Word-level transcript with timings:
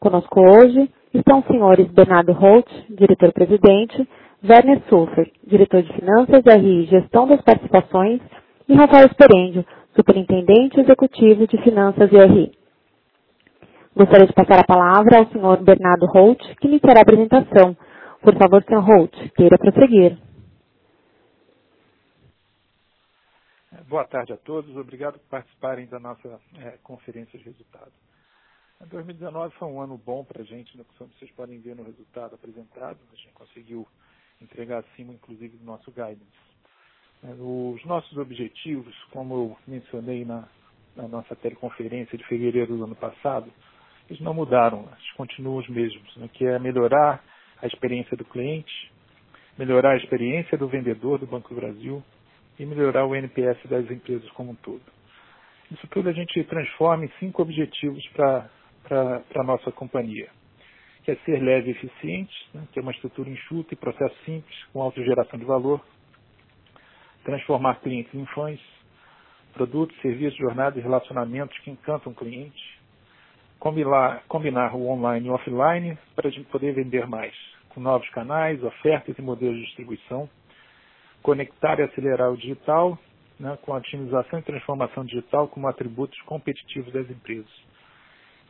Conosco 0.00 0.40
hoje 0.40 0.88
estão 1.14 1.40
os 1.40 1.46
senhores 1.46 1.86
Bernardo 1.92 2.32
Holt, 2.32 2.66
diretor-presidente, 2.90 4.08
Werner 4.44 4.82
Sulfer, 4.88 5.30
diretor 5.46 5.82
de 5.82 5.92
Finanças, 5.94 6.42
RI 6.44 6.82
e 6.82 6.86
Gestão 6.86 7.26
das 7.26 7.40
Participações, 7.42 8.20
e 8.68 8.74
Rafael 8.74 9.06
Esperendio, 9.06 9.64
superintendente 9.94 10.80
executivo 10.80 11.46
de 11.46 11.56
Finanças 11.62 12.10
e 12.12 12.16
RI. 12.16 12.52
Gostaria 13.96 14.26
de 14.26 14.32
passar 14.34 14.60
a 14.60 14.64
palavra 14.66 15.18
ao 15.20 15.26
senhor 15.28 15.62
Bernardo 15.62 16.06
Holt, 16.06 16.40
que 16.60 16.68
iniciará 16.68 17.00
a 17.00 17.02
apresentação. 17.02 17.76
Por 18.20 18.36
favor, 18.36 18.62
senhor 18.64 18.82
Holt, 18.84 19.12
queira 19.34 19.56
prosseguir. 19.56 20.18
Boa 23.88 24.04
tarde 24.04 24.32
a 24.32 24.36
todos. 24.36 24.76
Obrigado 24.76 25.18
por 25.18 25.28
participarem 25.28 25.86
da 25.86 25.98
nossa 26.00 26.40
é, 26.58 26.72
conferência 26.82 27.38
de 27.38 27.44
resultados. 27.44 27.94
2019 28.84 29.54
foi 29.54 29.68
um 29.68 29.80
ano 29.80 29.96
bom 29.96 30.22
para 30.22 30.42
a 30.42 30.44
gente, 30.44 30.76
né, 30.76 30.84
como 30.98 31.10
vocês 31.18 31.30
podem 31.32 31.58
ver 31.60 31.74
no 31.74 31.82
resultado 31.82 32.34
apresentado, 32.34 32.98
a 33.10 33.16
gente 33.16 33.32
conseguiu 33.32 33.86
entregar 34.40 34.80
acima, 34.80 35.14
inclusive, 35.14 35.56
do 35.56 35.64
nosso 35.64 35.90
guidance. 35.90 36.20
É, 37.24 37.32
os 37.38 37.82
nossos 37.86 38.16
objetivos, 38.18 38.94
como 39.10 39.34
eu 39.34 39.58
mencionei 39.66 40.24
na, 40.24 40.46
na 40.94 41.08
nossa 41.08 41.34
teleconferência 41.34 42.18
de 42.18 42.24
fevereiro 42.26 42.76
do 42.76 42.84
ano 42.84 42.94
passado, 42.94 43.50
eles 44.08 44.20
não 44.20 44.34
mudaram, 44.34 44.86
eles 44.92 45.12
continuam 45.16 45.58
os 45.58 45.68
mesmos, 45.68 46.16
né, 46.16 46.28
que 46.32 46.44
é 46.44 46.58
melhorar 46.58 47.24
a 47.62 47.66
experiência 47.66 48.16
do 48.16 48.24
cliente, 48.26 48.92
melhorar 49.58 49.92
a 49.92 49.96
experiência 49.96 50.58
do 50.58 50.68
vendedor 50.68 51.18
do 51.18 51.26
Banco 51.26 51.48
do 51.48 51.60
Brasil 51.60 52.02
e 52.58 52.66
melhorar 52.66 53.06
o 53.06 53.16
NPS 53.16 53.58
das 53.68 53.90
empresas 53.90 54.30
como 54.32 54.52
um 54.52 54.54
todo. 54.56 54.82
Isso 55.70 55.86
tudo 55.88 56.10
a 56.10 56.12
gente 56.12 56.44
transforma 56.44 57.06
em 57.06 57.12
cinco 57.18 57.42
objetivos 57.42 58.06
para 58.08 58.48
para 58.88 59.22
a 59.34 59.42
nossa 59.42 59.70
companhia, 59.72 60.28
que 61.04 61.10
é 61.10 61.16
ser 61.24 61.42
leve 61.42 61.68
e 61.68 61.72
eficiente, 61.72 62.34
né, 62.54 62.62
ter 62.72 62.80
uma 62.80 62.92
estrutura 62.92 63.28
enxuta 63.28 63.74
e 63.74 63.76
processo 63.76 64.14
simples, 64.24 64.56
com 64.72 64.80
autogeração 64.80 65.38
de 65.38 65.44
valor, 65.44 65.80
transformar 67.24 67.80
clientes 67.80 68.14
em 68.14 68.24
fãs, 68.26 68.60
produtos, 69.52 69.98
serviços, 70.00 70.38
jornadas 70.38 70.78
e 70.78 70.82
relacionamentos 70.82 71.58
que 71.60 71.70
encantam 71.70 72.12
o 72.12 72.14
cliente, 72.14 72.80
combinar, 73.58 74.22
combinar 74.28 74.74
o 74.74 74.88
online 74.88 75.26
e 75.26 75.30
o 75.30 75.34
offline 75.34 75.98
para 76.14 76.28
a 76.28 76.30
gente 76.30 76.48
poder 76.48 76.72
vender 76.72 77.06
mais, 77.06 77.34
com 77.70 77.80
novos 77.80 78.08
canais, 78.10 78.62
ofertas 78.62 79.18
e 79.18 79.22
modelos 79.22 79.56
de 79.56 79.64
distribuição, 79.66 80.28
conectar 81.22 81.78
e 81.80 81.82
acelerar 81.82 82.30
o 82.30 82.36
digital, 82.36 82.98
né, 83.40 83.58
com 83.62 83.74
a 83.74 83.78
otimização 83.78 84.38
e 84.38 84.42
transformação 84.42 85.04
digital 85.04 85.48
como 85.48 85.66
atributos 85.66 86.20
competitivos 86.22 86.92
das 86.92 87.10
empresas 87.10 87.66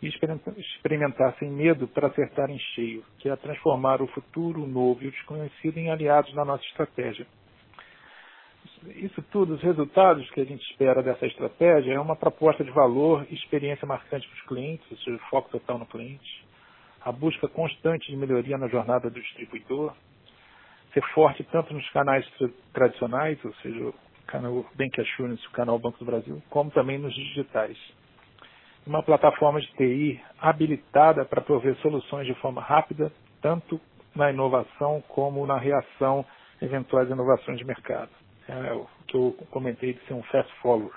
e 0.02 0.08
experimentar 0.08 1.34
sem 1.38 1.50
medo 1.50 1.88
para 1.88 2.08
acertar 2.08 2.50
em 2.50 2.58
cheio, 2.58 3.02
que 3.18 3.28
é 3.28 3.36
transformar 3.36 4.02
o 4.02 4.06
futuro, 4.08 4.62
o 4.62 4.66
novo 4.66 5.02
e 5.02 5.08
o 5.08 5.10
desconhecido 5.10 5.78
em 5.78 5.90
aliados 5.90 6.34
na 6.34 6.44
nossa 6.44 6.64
estratégia. 6.64 7.26
Isso 8.88 9.22
tudo, 9.32 9.54
os 9.54 9.62
resultados 9.62 10.28
que 10.30 10.40
a 10.40 10.44
gente 10.44 10.62
espera 10.70 11.02
dessa 11.02 11.26
estratégia 11.26 11.94
é 11.94 12.00
uma 12.00 12.14
proposta 12.14 12.62
de 12.62 12.70
valor 12.70 13.26
e 13.30 13.34
experiência 13.34 13.86
marcante 13.86 14.28
para 14.28 14.36
os 14.36 14.46
clientes, 14.46 14.86
ou 14.90 14.98
seja, 14.98 15.18
foco 15.30 15.48
total 15.50 15.78
no 15.78 15.86
cliente, 15.86 16.44
a 17.00 17.10
busca 17.10 17.48
constante 17.48 18.10
de 18.10 18.16
melhoria 18.16 18.58
na 18.58 18.68
jornada 18.68 19.08
do 19.08 19.20
distribuidor, 19.20 19.94
ser 20.92 21.02
forte 21.14 21.42
tanto 21.44 21.72
nos 21.72 21.88
canais 21.90 22.26
tradicionais, 22.72 23.42
ou 23.44 23.54
seja, 23.56 23.86
o 23.86 23.94
canal 24.26 24.64
Bank 24.74 25.00
Assurance, 25.00 25.46
o 25.46 25.52
canal 25.52 25.78
Banco 25.78 25.98
do 25.98 26.04
Brasil, 26.04 26.42
como 26.50 26.70
também 26.70 26.98
nos 26.98 27.14
digitais 27.14 27.78
uma 28.86 29.02
plataforma 29.02 29.60
de 29.60 29.66
TI 29.74 30.20
habilitada 30.40 31.24
para 31.24 31.40
prover 31.40 31.74
soluções 31.76 32.26
de 32.26 32.34
forma 32.34 32.62
rápida, 32.62 33.10
tanto 33.42 33.80
na 34.14 34.30
inovação 34.30 35.02
como 35.08 35.46
na 35.46 35.58
reação 35.58 36.24
a 36.60 36.64
eventuais 36.64 37.10
inovações 37.10 37.58
de 37.58 37.64
mercado. 37.64 38.10
É 38.48 38.72
o 38.72 38.86
que 39.06 39.16
eu 39.16 39.36
comentei 39.50 39.92
de 39.92 40.00
ser 40.06 40.14
um 40.14 40.22
fast 40.24 40.52
follower. 40.60 40.92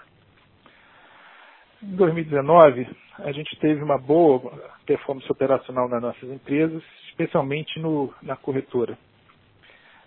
Em 1.82 1.96
2019, 1.96 2.88
a 3.20 3.32
gente 3.32 3.58
teve 3.60 3.82
uma 3.82 3.98
boa 3.98 4.40
performance 4.86 5.30
operacional 5.32 5.90
nas 5.90 6.02
nossas 6.02 6.30
empresas, 6.30 6.84
especialmente 7.10 7.80
no, 7.80 8.14
na 8.22 8.36
corretora. 8.36 8.98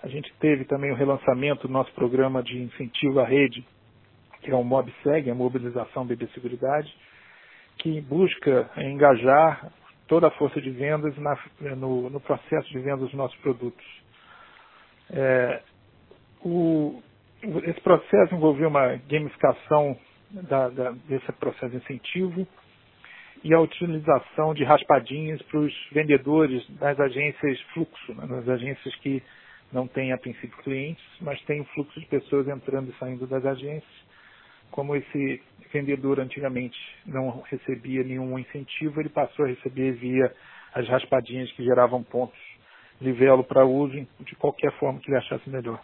A 0.03 0.09
gente 0.09 0.32
teve 0.41 0.64
também 0.64 0.91
o 0.91 0.97
relançamento 0.97 1.66
do 1.66 1.72
nosso 1.72 1.93
programa 1.93 2.43
de 2.43 2.59
incentivo 2.59 3.20
à 3.20 3.25
rede, 3.25 3.64
que 4.41 4.50
é 4.50 4.54
o 4.54 4.64
MobSeg, 4.64 5.31
a 5.31 5.34
mobilização 5.34 6.04
BB 6.04 6.28
Seguridade, 6.34 6.93
que 7.82 8.00
busca 8.00 8.70
engajar 8.76 9.72
toda 10.06 10.28
a 10.28 10.31
força 10.31 10.60
de 10.60 10.70
vendas 10.70 11.16
na, 11.19 11.37
no, 11.76 12.09
no, 12.09 12.20
processo 12.20 12.69
de 12.69 12.78
venda 12.78 12.98
dos 12.98 13.12
nossos 13.12 13.37
produtos. 13.38 13.84
É, 15.10 15.60
o, 16.44 17.03
esse 17.65 17.81
processo 17.81 18.34
envolveu 18.34 18.69
uma 18.69 18.94
gamificação 19.09 19.98
da, 20.31 20.69
da, 20.69 20.93
desse 21.09 21.31
processo 21.32 21.70
de 21.70 21.78
incentivo 21.78 22.47
e 23.43 23.53
a 23.53 23.60
utilização 23.60 24.54
de 24.54 24.62
raspadinhas 24.62 25.43
para 25.43 25.59
os 25.59 25.75
vendedores 25.91 26.64
das 26.78 27.00
agências 27.00 27.60
fluxo, 27.75 28.14
né, 28.14 28.26
nas 28.26 28.49
agências 28.49 28.94
que 28.97 29.20
não 29.72 29.88
têm 29.88 30.12
a 30.12 30.19
princípio 30.19 30.56
clientes, 30.58 31.05
mas 31.20 31.43
têm 31.43 31.62
um 31.62 31.64
fluxo 31.64 31.99
de 31.99 32.06
pessoas 32.06 32.46
entrando 32.46 32.90
e 32.90 32.99
saindo 32.99 33.26
das 33.26 33.44
agências 33.44 34.02
como 34.72 34.96
esse 34.96 35.40
vendedor 35.72 36.19
antigamente 36.19 36.76
não 37.06 37.42
recebia 37.42 38.02
nenhum 38.02 38.38
incentivo, 38.38 39.00
ele 39.00 39.08
passou 39.08 39.44
a 39.44 39.48
receber 39.48 39.92
via 39.92 40.34
as 40.74 40.88
raspadinhas 40.88 41.50
que 41.52 41.62
geravam 41.62 42.02
pontos 42.02 42.38
livelo 43.00 43.44
para 43.44 43.64
uso 43.64 44.06
de 44.20 44.34
qualquer 44.36 44.72
forma 44.78 45.00
que 45.00 45.10
ele 45.10 45.19
achasse 45.19 45.48
melhor. 45.48 45.80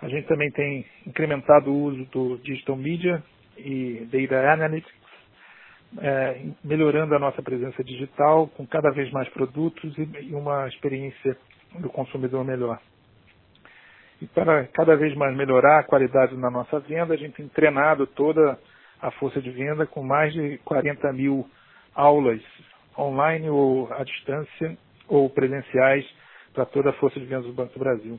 A 0.00 0.08
gente 0.08 0.26
também 0.26 0.50
tem 0.50 0.84
incrementado 1.06 1.70
o 1.70 1.82
uso 1.84 2.04
do 2.06 2.36
Digital 2.38 2.76
Media 2.76 3.22
e 3.56 4.06
Data 4.10 4.52
Analytics, 4.52 4.94
é, 5.98 6.42
melhorando 6.64 7.14
a 7.14 7.18
nossa 7.18 7.42
presença 7.42 7.82
digital 7.82 8.48
com 8.48 8.66
cada 8.66 8.90
vez 8.90 9.10
mais 9.10 9.28
produtos 9.30 9.96
e 9.96 10.34
uma 10.34 10.68
experiência 10.68 11.36
do 11.78 11.88
consumidor 11.88 12.44
melhor. 12.44 12.80
E 14.20 14.26
para 14.26 14.66
cada 14.68 14.96
vez 14.96 15.14
mais 15.14 15.36
melhorar 15.36 15.80
a 15.80 15.84
qualidade 15.84 16.36
na 16.36 16.50
nossa 16.50 16.80
venda, 16.80 17.14
a 17.14 17.16
gente 17.16 17.34
tem 17.34 17.48
treinado 17.48 18.06
toda 18.06 18.58
a 19.00 19.10
força 19.12 19.40
de 19.40 19.50
venda 19.50 19.86
com 19.86 20.02
mais 20.02 20.32
de 20.32 20.58
40 20.58 21.12
mil 21.12 21.46
aulas 21.94 22.40
online 22.98 23.50
ou 23.50 23.92
à 23.92 24.02
distância 24.04 24.76
ou 25.08 25.28
presenciais 25.28 26.06
para 26.54 26.64
toda 26.64 26.90
a 26.90 26.92
força 26.94 27.20
de 27.20 27.26
vendas 27.26 27.46
do 27.46 27.52
Banco 27.52 27.74
do 27.74 27.78
Brasil. 27.78 28.18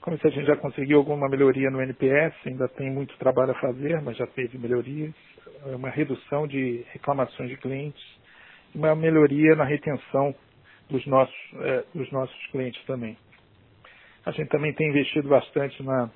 como 0.00 0.18
se 0.18 0.26
a 0.26 0.30
gente 0.30 0.46
já 0.46 0.56
conseguiu 0.56 0.98
alguma 0.98 1.28
melhoria 1.28 1.70
no 1.70 1.82
NPS, 1.82 2.34
ainda 2.46 2.68
tem 2.68 2.90
muito 2.90 3.16
trabalho 3.18 3.52
a 3.52 3.60
fazer, 3.60 4.00
mas 4.00 4.16
já 4.16 4.26
teve 4.26 4.56
melhorias, 4.56 5.14
é 5.66 5.74
uma 5.74 5.90
redução 5.90 6.46
de 6.46 6.84
reclamações 6.92 7.50
de 7.50 7.56
clientes, 7.56 8.02
uma 8.74 8.94
melhoria 8.94 9.54
na 9.56 9.64
retenção 9.64 10.34
dos 10.88 11.04
nossos, 11.06 11.34
é, 11.60 11.84
dos 11.94 12.10
nossos 12.12 12.46
clientes 12.48 12.82
também. 12.86 13.16
A 14.28 14.30
gente 14.30 14.50
também 14.50 14.74
tem 14.74 14.90
investido 14.90 15.26
bastante 15.26 15.82
na, 15.82 16.10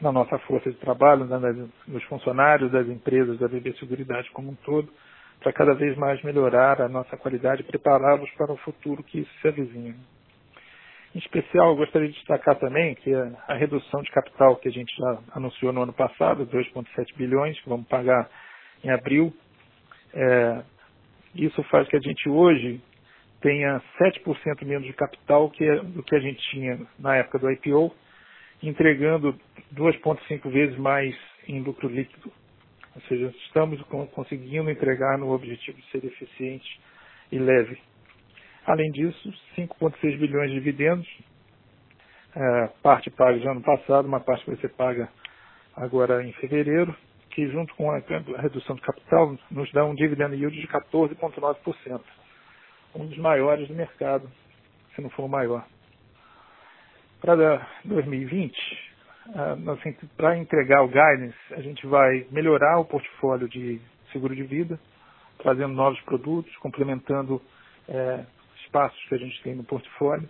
na 0.00 0.10
nossa 0.10 0.38
força 0.38 0.70
de 0.70 0.78
trabalho, 0.78 1.26
né, 1.26 1.68
nos 1.86 2.02
funcionários 2.04 2.72
das 2.72 2.88
empresas 2.88 3.38
da 3.38 3.46
BB 3.46 3.74
Seguridade 3.74 4.30
como 4.30 4.52
um 4.52 4.54
todo, 4.54 4.90
para 5.38 5.52
cada 5.52 5.74
vez 5.74 5.94
mais 5.98 6.22
melhorar 6.22 6.80
a 6.80 6.88
nossa 6.88 7.14
qualidade 7.14 7.60
e 7.60 7.66
prepará-los 7.66 8.30
para 8.38 8.50
o 8.50 8.56
futuro 8.56 9.02
que 9.02 9.28
se 9.38 9.48
avizinha. 9.48 9.94
Em 11.14 11.18
especial, 11.18 11.76
gostaria 11.76 12.08
de 12.08 12.14
destacar 12.14 12.58
também 12.58 12.94
que 12.94 13.12
a, 13.14 13.52
redução 13.52 14.00
de 14.00 14.10
capital 14.12 14.56
que 14.56 14.68
a 14.68 14.72
gente 14.72 14.90
já 14.96 15.18
anunciou 15.34 15.74
no 15.74 15.82
ano 15.82 15.92
passado, 15.92 16.46
2,7 16.46 17.14
bilhões, 17.18 17.60
que 17.60 17.68
vamos 17.68 17.86
pagar 17.86 18.30
em 18.82 18.88
abril, 18.88 19.30
é, 20.14 20.62
isso 21.34 21.62
faz 21.64 21.86
que 21.86 21.96
a 21.96 22.00
gente 22.00 22.30
hoje 22.30 22.80
tenha 23.42 23.82
7% 24.00 24.64
menos 24.64 24.86
de 24.86 24.92
capital 24.92 25.50
que, 25.50 25.68
do 25.80 26.02
que 26.02 26.14
a 26.14 26.20
gente 26.20 26.40
tinha 26.50 26.80
na 26.98 27.16
época 27.16 27.38
do 27.38 27.50
IPO, 27.50 27.92
entregando 28.62 29.38
2,5 29.74 30.50
vezes 30.50 30.78
mais 30.78 31.14
em 31.48 31.60
lucro 31.60 31.88
líquido. 31.88 32.32
Ou 32.94 33.02
seja, 33.02 33.34
estamos 33.46 33.80
conseguindo 34.12 34.70
entregar 34.70 35.18
no 35.18 35.32
objetivo 35.32 35.78
de 35.78 35.90
ser 35.90 36.04
eficiente 36.04 36.80
e 37.30 37.38
leve. 37.38 37.78
Além 38.64 38.90
disso, 38.92 39.34
5,6 39.56 40.18
bilhões 40.18 40.50
de 40.50 40.56
dividendos, 40.56 41.08
é, 42.34 42.66
parte 42.82 43.10
paga 43.10 43.38
já 43.40 43.50
ano 43.50 43.62
passado, 43.62 44.06
uma 44.06 44.20
parte 44.20 44.46
vai 44.46 44.56
ser 44.56 44.68
paga 44.70 45.08
agora 45.74 46.24
em 46.24 46.32
fevereiro, 46.34 46.94
que 47.30 47.48
junto 47.48 47.74
com 47.74 47.90
a 47.90 47.98
redução 48.38 48.76
de 48.76 48.82
capital 48.82 49.36
nos 49.50 49.70
dá 49.72 49.84
um 49.84 49.94
dividend 49.94 50.36
yield 50.36 50.58
de 50.60 50.68
14,9%, 50.68 52.00
um 52.94 53.06
dos 53.06 53.18
maiores 53.18 53.68
do 53.68 53.74
mercado, 53.74 54.30
se 54.94 55.00
não 55.00 55.10
for 55.10 55.24
o 55.24 55.28
maior. 55.28 55.66
Para 57.20 57.66
2020, 57.84 58.54
assim, 59.72 59.94
para 60.16 60.36
entregar 60.36 60.82
o 60.82 60.88
guidance, 60.88 61.36
a 61.52 61.60
gente 61.60 61.86
vai 61.86 62.26
melhorar 62.30 62.78
o 62.78 62.84
portfólio 62.84 63.48
de 63.48 63.80
seguro 64.12 64.34
de 64.34 64.42
vida, 64.42 64.78
trazendo 65.38 65.72
novos 65.74 66.00
produtos, 66.02 66.54
complementando 66.56 67.40
é, 67.88 68.24
espaços 68.64 69.02
que 69.08 69.14
a 69.14 69.18
gente 69.18 69.42
tem 69.42 69.54
no 69.54 69.64
portfólio. 69.64 70.28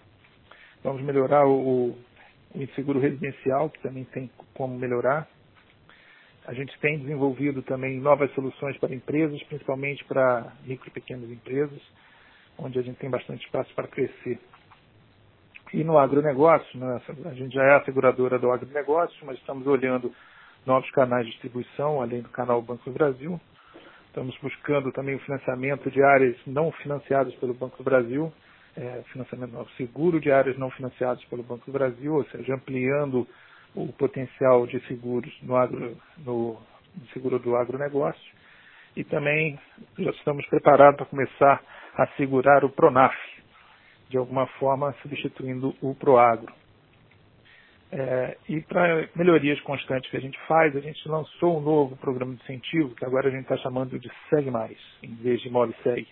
Vamos 0.85 1.03
melhorar 1.03 1.47
o, 1.47 1.97
o 2.55 2.67
seguro 2.75 3.00
residencial, 3.00 3.70
que 3.70 3.81
também 3.81 4.05
tem 4.05 4.31
como 4.55 4.79
melhorar. 4.79 5.29
A 6.44 6.53
gente 6.55 6.76
tem 6.81 6.99
desenvolvido 6.99 7.62
também 7.62 8.00
novas 8.00 8.32
soluções 8.32 8.76
para 8.79 8.94
empresas, 8.94 9.41
principalmente 9.44 10.05
para 10.05 10.53
micro 10.65 10.88
e 10.88 10.91
pequenas 10.91 11.31
empresas, 11.31 11.81
onde 12.59 12.79
a 12.79 12.83
gente 12.83 12.99
tem 12.99 13.11
bastante 13.11 13.45
espaço 13.45 13.73
para 13.75 13.89
crescer. 13.89 14.39
E 15.73 15.83
no 15.83 15.99
agronegócio, 15.99 16.79
né, 16.79 17.01
a 17.25 17.35
gente 17.35 17.55
já 17.55 17.65
é 17.65 17.77
a 17.77 17.85
seguradora 17.85 18.39
do 18.39 18.51
agronegócio, 18.51 19.25
mas 19.25 19.39
estamos 19.39 19.67
olhando 19.67 20.13
novos 20.67 20.91
canais 20.91 21.25
de 21.25 21.33
distribuição, 21.33 22.01
além 22.01 22.21
do 22.21 22.29
canal 22.29 22.61
Banco 22.61 22.85
do 22.85 22.93
Brasil, 22.93 23.41
Estamos 24.13 24.37
buscando 24.43 24.93
também 24.93 25.15
o 25.15 25.21
financiamento 25.21 25.91
de 25.91 26.03
áreas 26.03 26.37
não 26.47 26.71
financiadas 26.71 27.35
pelo 27.37 27.55
Banco 27.55 27.79
do 27.79 27.83
Brasil, 27.83 28.31
é, 28.77 29.03
financiamento 29.11 29.67
seguro 29.79 30.21
de 30.21 30.31
áreas 30.31 30.59
não 30.59 30.71
financiadas 30.71 31.25
pelo 31.25 31.43
Banco 31.43 31.65
do 31.65 31.73
Brasil, 31.73 32.17
ou 32.17 32.25
seja, 32.27 32.55
ampliando 32.55 33.27
o 33.75 33.91
potencial 33.95 34.67
de 34.67 34.79
seguros 34.87 35.35
no, 35.41 35.57
agro, 35.57 35.97
no, 36.19 36.59
no 36.95 37.07
seguro 37.15 37.39
do 37.39 37.57
agronegócio. 37.57 38.21
E 38.95 39.03
também 39.03 39.59
já 39.99 40.11
estamos 40.11 40.45
preparados 40.49 40.97
para 40.99 41.07
começar 41.07 41.63
a 41.97 42.06
segurar 42.17 42.65
o 42.65 42.71
Pronaf, 42.71 43.15
de 44.09 44.17
alguma 44.17 44.47
forma 44.59 44.94
substituindo 45.03 45.75
o 45.81 45.94
Proagro. 45.94 46.53
É, 47.94 48.39
e 48.49 48.61
para 48.62 49.06
melhorias 49.15 49.61
constantes 49.61 50.11
que 50.11 50.17
a 50.17 50.21
gente 50.21 50.39
faz, 50.47 50.75
a 50.75 50.81
gente 50.81 51.06
lançou 51.06 51.59
um 51.59 51.61
novo 51.61 51.94
programa 51.97 52.35
de 52.35 52.43
incentivo, 52.43 52.94
que 52.94 53.05
agora 53.05 53.29
a 53.29 53.31
gente 53.31 53.43
está 53.43 53.56
chamando 53.59 53.99
de 53.99 54.11
Segue 54.31 54.50
Mais, 54.50 54.79
em 55.03 55.15
vez 55.17 55.43
de 55.43 55.50
Mole 55.50 55.75
Segue, 55.83 56.09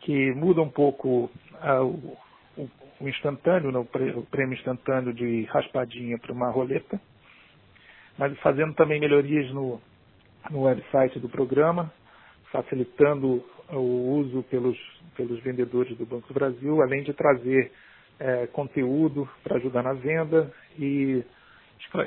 que 0.00 0.32
muda 0.32 0.62
um 0.62 0.70
pouco 0.70 1.30
ah, 1.60 1.82
o, 1.82 2.16
o, 2.56 2.70
o, 3.00 3.08
instantâneo, 3.08 3.70
né, 3.70 3.78
o 3.78 4.22
prêmio 4.22 4.54
instantâneo 4.54 5.12
de 5.12 5.44
raspadinha 5.44 6.18
para 6.18 6.32
uma 6.32 6.50
roleta, 6.50 6.98
mas 8.16 8.36
fazendo 8.38 8.72
também 8.72 8.98
melhorias 8.98 9.52
no, 9.52 9.78
no 10.50 10.62
website 10.62 11.18
do 11.18 11.28
programa, 11.28 11.92
facilitando 12.50 13.44
o 13.70 14.20
uso 14.20 14.42
pelos, 14.44 14.78
pelos 15.16 15.40
vendedores 15.42 15.96
do 15.96 16.06
Banco 16.06 16.28
do 16.28 16.34
Brasil, 16.34 16.82
além 16.82 17.02
de 17.02 17.12
trazer 17.12 17.70
é, 18.18 18.46
conteúdo 18.48 19.28
para 19.42 19.56
ajudar 19.56 19.82
na 19.82 19.92
venda 19.92 20.52
e, 20.78 21.24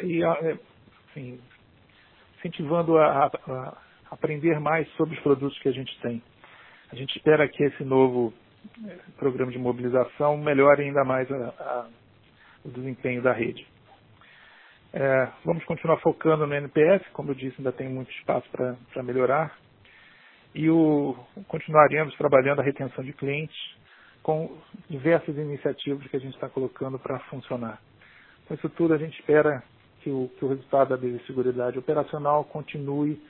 e 0.03 0.23
é, 0.23 0.57
enfim, 1.09 1.39
incentivando 2.37 2.97
a, 2.97 3.27
a, 3.27 3.77
aprender 4.09 4.59
mais 4.59 4.87
sobre 4.93 5.15
os 5.15 5.21
produtos 5.21 5.57
que 5.59 5.69
a 5.69 5.73
gente 5.73 5.97
tem. 6.01 6.21
A 6.91 6.95
gente 6.95 7.15
espera 7.15 7.47
que 7.47 7.63
esse 7.63 7.83
novo 7.83 8.33
é, 8.85 8.97
programa 9.17 9.51
de 9.51 9.57
mobilização 9.57 10.37
melhore 10.37 10.83
ainda 10.83 11.03
mais 11.03 11.31
a, 11.31 11.87
o 12.65 12.69
desempenho 12.69 13.21
da 13.21 13.31
rede. 13.31 13.65
É, 14.93 15.29
vamos 15.45 15.63
continuar 15.63 15.97
focando 15.99 16.45
no 16.45 16.53
NPS, 16.53 17.07
como 17.13 17.31
eu 17.31 17.35
disse, 17.35 17.55
ainda 17.59 17.71
tem 17.71 17.87
muito 17.87 18.11
espaço 18.11 18.47
para 18.51 19.03
melhorar. 19.03 19.57
E 20.53 20.69
o, 20.69 21.15
continuaremos 21.47 22.15
trabalhando 22.17 22.59
a 22.59 22.63
retenção 22.63 23.03
de 23.03 23.13
clientes, 23.13 23.55
com 24.21 24.55
diversas 24.89 25.35
iniciativas 25.37 26.05
que 26.07 26.15
a 26.15 26.19
gente 26.19 26.33
está 26.33 26.49
colocando 26.49 26.99
para 26.99 27.19
funcionar. 27.21 27.81
Com 28.47 28.53
isso 28.53 28.69
tudo, 28.69 28.93
a 28.93 28.97
gente 28.97 29.19
espera 29.19 29.63
que 30.01 30.09
o, 30.09 30.29
que 30.37 30.45
o 30.45 30.49
resultado 30.49 30.89
da 30.89 30.97
biosseguridade 30.97 31.79
operacional 31.79 32.43
continue 32.43 33.21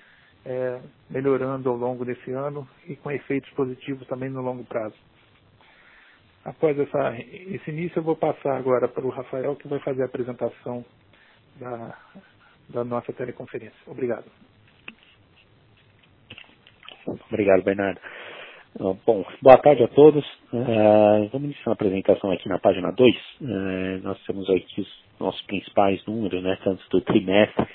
é, 0.45 0.81
melhorando 1.09 1.69
ao 1.69 1.75
longo 1.75 2.03
desse 2.03 2.31
ano 2.31 2.67
e 2.87 2.95
com 2.95 3.11
efeitos 3.11 3.49
positivos 3.51 4.07
também 4.07 4.29
no 4.29 4.41
longo 4.41 4.63
prazo. 4.63 4.95
Após 6.43 6.77
essa, 6.79 7.15
esse 7.19 7.69
início, 7.69 7.99
eu 7.99 8.03
vou 8.03 8.15
passar 8.15 8.57
agora 8.57 8.87
para 8.87 9.05
o 9.05 9.09
Rafael, 9.09 9.55
que 9.55 9.67
vai 9.67 9.79
fazer 9.79 10.01
a 10.01 10.05
apresentação 10.05 10.83
da, 11.57 11.95
da 12.69 12.83
nossa 12.83 13.13
teleconferência. 13.13 13.77
Obrigado. 13.85 14.25
Obrigado, 17.05 17.63
Bernardo. 17.63 17.99
Bom, 19.05 19.25
boa 19.41 19.57
tarde 19.57 19.83
a 19.83 19.87
todos. 19.89 20.25
Uh, 20.53 21.27
vamos 21.31 21.45
iniciar 21.45 21.71
a 21.71 21.73
apresentação 21.73 22.31
aqui 22.31 22.47
na 22.47 22.57
página 22.57 22.91
2. 22.91 23.15
Uh, 23.15 23.45
é, 23.49 23.97
nós 24.01 24.17
temos 24.25 24.49
aqui 24.49 24.81
os 24.81 24.87
nossos 25.19 25.41
principais 25.41 26.03
números, 26.05 26.41
né, 26.41 26.57
tanto 26.63 26.81
do 26.89 27.01
trimestre 27.01 27.67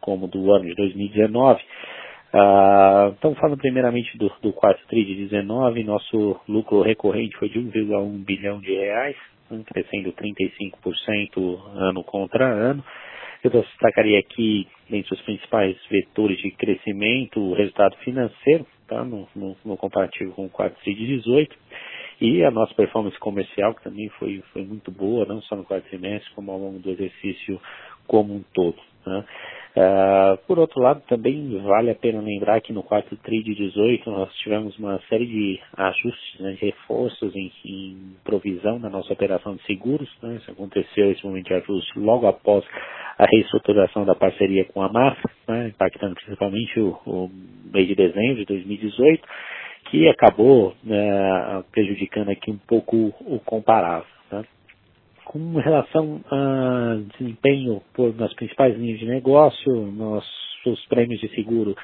como 0.00 0.28
do 0.28 0.52
ano 0.52 0.66
de 0.66 0.74
2019. 0.74 1.62
Uh, 2.34 3.12
estamos 3.14 3.38
falando 3.38 3.58
primeiramente 3.58 4.16
do, 4.18 4.30
do 4.42 4.52
quarto 4.52 4.86
TRI 4.88 5.04
de 5.04 5.14
19, 5.26 5.84
nosso 5.84 6.40
lucro 6.48 6.82
recorrente 6.82 7.36
foi 7.38 7.48
de 7.48 7.58
1,1 7.58 8.24
bilhão 8.24 8.60
de 8.60 8.74
reais, 8.74 9.16
crescendo 9.66 10.12
35% 10.12 11.58
ano 11.76 12.04
contra 12.04 12.46
ano. 12.46 12.84
Eu 13.42 13.50
destacaria 13.50 14.18
aqui, 14.20 14.68
os 15.00 15.20
principais 15.22 15.76
vetores 15.90 16.38
de 16.38 16.50
crescimento, 16.50 17.40
o 17.40 17.54
resultado 17.54 17.96
financeiro, 17.98 18.66
tá? 18.86 19.04
no, 19.04 19.26
no, 19.34 19.56
no 19.64 19.76
comparativo 19.76 20.32
com 20.32 20.46
o 20.46 20.50
quarto 20.50 20.78
TRI 20.82 20.94
de 20.94 21.06
18, 21.18 21.56
e 22.20 22.44
a 22.44 22.50
nossa 22.50 22.74
performance 22.74 23.18
comercial, 23.18 23.74
que 23.74 23.82
também 23.82 24.08
foi, 24.10 24.42
foi 24.52 24.62
muito 24.62 24.90
boa, 24.90 25.24
não 25.24 25.40
só 25.42 25.56
no 25.56 25.64
quarto 25.64 25.88
trimestre, 25.88 26.32
como 26.34 26.52
ao 26.52 26.58
longo 26.58 26.78
do 26.78 26.90
exercício 26.90 27.60
como 28.06 28.34
um 28.34 28.44
todo. 28.54 28.76
Né? 29.06 29.24
Uh, 29.74 30.36
por 30.46 30.58
outro 30.58 30.82
lado, 30.82 31.00
também 31.08 31.58
vale 31.62 31.90
a 31.90 31.94
pena 31.94 32.20
lembrar 32.20 32.60
que 32.60 32.74
no 32.74 32.82
quarto 32.82 33.16
TRI 33.16 33.42
de 33.42 33.54
18 33.54 34.10
nós 34.10 34.30
tivemos 34.34 34.78
uma 34.78 35.00
série 35.08 35.26
de 35.26 35.58
ajustes, 35.74 36.40
né, 36.40 36.52
de 36.52 36.66
reforços 36.66 37.34
em, 37.34 37.50
em, 37.64 38.16
provisão 38.22 38.78
na 38.78 38.90
nossa 38.90 39.10
operação 39.14 39.56
de 39.56 39.62
seguros. 39.62 40.10
Né? 40.22 40.36
Isso 40.36 40.50
aconteceu 40.50 41.10
esse 41.10 41.24
momento 41.24 41.46
de 41.46 41.54
ajuste 41.54 41.98
logo 41.98 42.26
após 42.26 42.62
a 43.18 43.24
reestruturação 43.24 44.04
da 44.04 44.14
parceria 44.14 44.66
com 44.66 44.82
a 44.82 44.92
MAF, 44.92 45.18
né, 45.48 45.68
impactando 45.68 46.16
principalmente 46.16 46.78
o, 46.78 46.90
o 47.06 47.30
mês 47.72 47.88
de 47.88 47.94
dezembro 47.94 48.36
de 48.36 48.44
2018, 48.44 49.26
que 49.90 50.06
acabou 50.06 50.74
né, 50.84 51.64
prejudicando 51.72 52.28
aqui 52.28 52.50
um 52.50 52.58
pouco 52.58 53.14
o 53.20 53.40
comparável. 53.40 54.06
Com 55.24 55.54
relação 55.58 56.20
a 56.30 56.96
desempenho 57.18 57.82
por, 57.94 58.14
nas 58.14 58.32
principais 58.34 58.76
linhas 58.76 58.98
de 58.98 59.06
negócio, 59.06 59.72
nossos 59.92 60.86
prêmios 60.88 61.20
de 61.20 61.28
seguro 61.34 61.76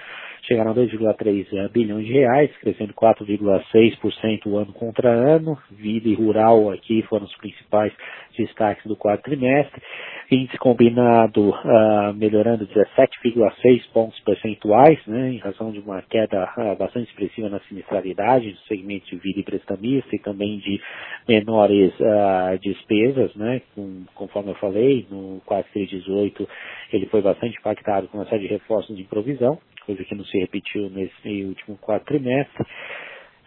chegaram 0.48 0.70
a 0.70 0.74
2,3 0.74 1.70
bilhões 1.70 2.06
de 2.06 2.12
reais, 2.12 2.50
crescendo 2.58 2.94
4,6% 2.94 4.56
ano 4.56 4.72
contra 4.72 5.10
ano. 5.10 5.58
Vida 5.70 6.08
e 6.08 6.14
rural 6.14 6.70
aqui 6.70 7.02
foram 7.02 7.26
os 7.26 7.36
principais 7.36 7.92
destaques 8.36 8.84
do 8.86 8.96
quarto 8.96 9.24
trimestre. 9.24 9.82
Índice 10.30 10.58
combinado 10.58 11.50
uh, 11.50 12.14
melhorando 12.14 12.66
17,6 12.66 13.82
pontos 13.92 14.18
percentuais, 14.20 14.98
né, 15.06 15.30
em 15.30 15.38
razão 15.38 15.72
de 15.72 15.78
uma 15.78 16.02
queda 16.02 16.52
uh, 16.56 16.76
bastante 16.76 17.08
expressiva 17.08 17.48
na 17.48 17.60
sinistralidade 17.60 18.52
do 18.52 18.58
segmento 18.60 19.06
de 19.06 19.16
vida 19.16 19.40
e 19.40 19.42
prestamista 19.42 20.14
e 20.14 20.18
também 20.18 20.58
de 20.58 20.80
menores 21.26 21.92
uh, 22.00 22.58
despesas, 22.60 23.34
né, 23.36 23.62
com, 23.74 24.04
conforme 24.14 24.50
eu 24.50 24.56
falei, 24.56 25.06
no 25.10 25.40
quarto 25.46 25.72
de 25.72 25.86
18 25.86 26.46
ele 26.92 27.06
foi 27.06 27.22
bastante 27.22 27.58
impactado 27.58 28.08
com 28.08 28.18
uma 28.18 28.26
série 28.26 28.42
de 28.42 28.48
reforços 28.48 28.94
de 28.96 29.04
provisão, 29.04 29.58
coisa 29.88 30.04
que 30.04 30.14
não 30.14 30.24
se 30.26 30.38
repetiu 30.38 30.90
nesse 30.90 31.44
último 31.46 31.78
quarto 31.78 32.04
trimestre. 32.04 32.66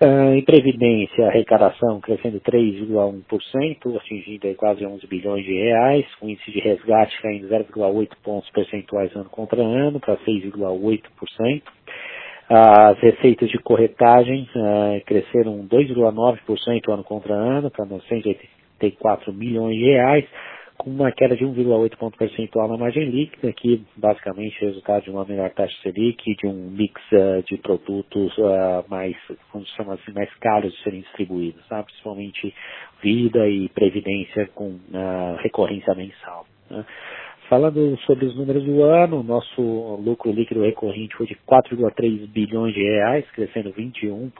Uh, 0.03 0.33
em 0.33 0.43
Previdência, 0.43 1.27
arrecadação 1.27 2.01
crescendo 2.01 2.41
3,1%, 2.41 3.95
atingindo 3.95 4.55
quase 4.55 4.83
11 4.83 5.05
bilhões 5.05 5.45
de 5.45 5.53
reais, 5.53 6.03
o 6.19 6.27
índice 6.27 6.49
de 6.49 6.59
resgate 6.59 7.21
caindo 7.21 7.47
0,8 7.47 8.09
pontos 8.23 8.49
percentuais 8.49 9.15
ano 9.15 9.29
contra 9.29 9.61
ano, 9.61 9.99
para 9.99 10.17
6,8%. 10.17 11.61
As 12.49 12.97
receitas 12.97 13.47
de 13.49 13.59
corretagem 13.59 14.49
uh, 14.55 15.05
cresceram 15.05 15.67
2,9% 15.67 16.91
ano 16.91 17.03
contra 17.03 17.35
ano, 17.35 17.69
para 17.69 17.85
984 17.85 19.31
milhões 19.31 19.77
de 19.77 19.83
reais, 19.83 20.25
com 20.81 20.89
uma 20.89 21.11
queda 21.11 21.35
de 21.35 21.45
1,8 21.45 21.95
ponto 21.95 22.17
percentual 22.17 22.67
na 22.67 22.75
margem 22.75 23.05
líquida, 23.07 23.53
que 23.53 23.85
basicamente 23.95 24.57
é 24.63 24.67
resultado 24.67 25.03
de 25.03 25.11
uma 25.11 25.23
menor 25.23 25.51
taxa 25.51 25.75
Selic 25.83 26.35
de 26.35 26.47
um 26.47 26.71
mix 26.71 26.99
uh, 27.11 27.43
de 27.43 27.55
produtos 27.57 28.35
uh, 28.39 28.83
mais, 28.89 29.15
como 29.51 29.63
se 29.63 29.71
chama 29.75 29.93
assim, 29.93 30.11
mais 30.11 30.33
caros 30.39 30.73
de 30.73 30.81
serem 30.81 31.01
distribuídos, 31.01 31.63
tá? 31.67 31.83
principalmente 31.83 32.51
vida 33.03 33.47
e 33.47 33.69
previdência 33.69 34.47
com 34.55 34.69
uh, 34.69 35.35
recorrência 35.43 35.93
mensal. 35.93 36.47
Né? 36.67 36.83
Falando 37.51 37.97
sobre 38.07 38.25
os 38.25 38.35
números 38.37 38.63
do 38.63 38.81
ano, 38.81 39.21
nosso 39.21 39.61
lucro 40.01 40.31
líquido 40.31 40.61
recorrente 40.61 41.17
foi 41.17 41.27
de 41.27 41.35
4,3 41.35 42.25
bilhões 42.31 42.73
de 42.73 42.81
reais, 42.81 43.29
crescendo 43.31 43.73
21% 43.73 44.31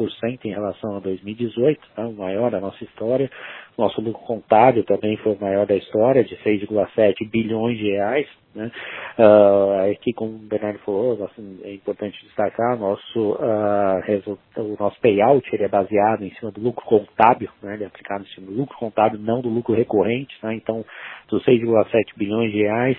em 0.45 0.51
relação 0.51 0.95
a 0.95 1.00
2018, 1.01 1.81
tá? 1.93 2.07
o 2.07 2.13
maior 2.13 2.50
da 2.50 2.62
nossa 2.62 2.81
história. 2.83 3.29
Nosso 3.78 4.01
lucro 4.01 4.22
contábil 4.24 4.84
também 4.84 5.18
foi 5.18 5.34
o 5.34 5.40
maior 5.40 5.66
da 5.66 5.75
história, 5.75 6.24
de 6.24 6.36
6,7 6.38 7.30
bilhões 7.30 7.78
de 7.78 7.92
reais. 7.92 8.28
Né? 8.54 8.70
Uh, 9.18 9.92
aqui, 9.92 10.12
como 10.13 10.32
o 10.36 10.40
Bernardo 10.40 10.80
falou, 10.80 11.24
assim, 11.24 11.60
é 11.63 11.74
importante 11.74 12.22
destacar, 12.25 12.78
nosso, 12.78 13.32
uh, 13.34 14.38
o 14.58 14.75
nosso 14.78 15.00
payout 15.00 15.48
ele 15.54 15.63
é 15.63 15.70
baseado 15.70 16.24
em 16.24 16.32
cima 16.36 16.51
do 16.51 16.60
lucro 16.62 16.86
contábil, 16.86 17.50
né? 17.63 17.75
ele 17.75 17.86
é 17.86 17.88
aplicado 17.88 18.25
em 18.25 18.28
cima 18.28 18.48
do 18.48 18.54
lucro 18.54 18.78
contábil, 18.78 19.20
não 19.20 19.42
do 19.42 19.50
lucro 19.50 19.74
recorrente. 19.74 20.38
Tá? 20.42 20.54
Então, 20.54 20.86
dos 21.30 21.44
6,7 21.46 22.18
bilhões 22.18 22.51
de 22.51 22.62
reais, 22.63 22.98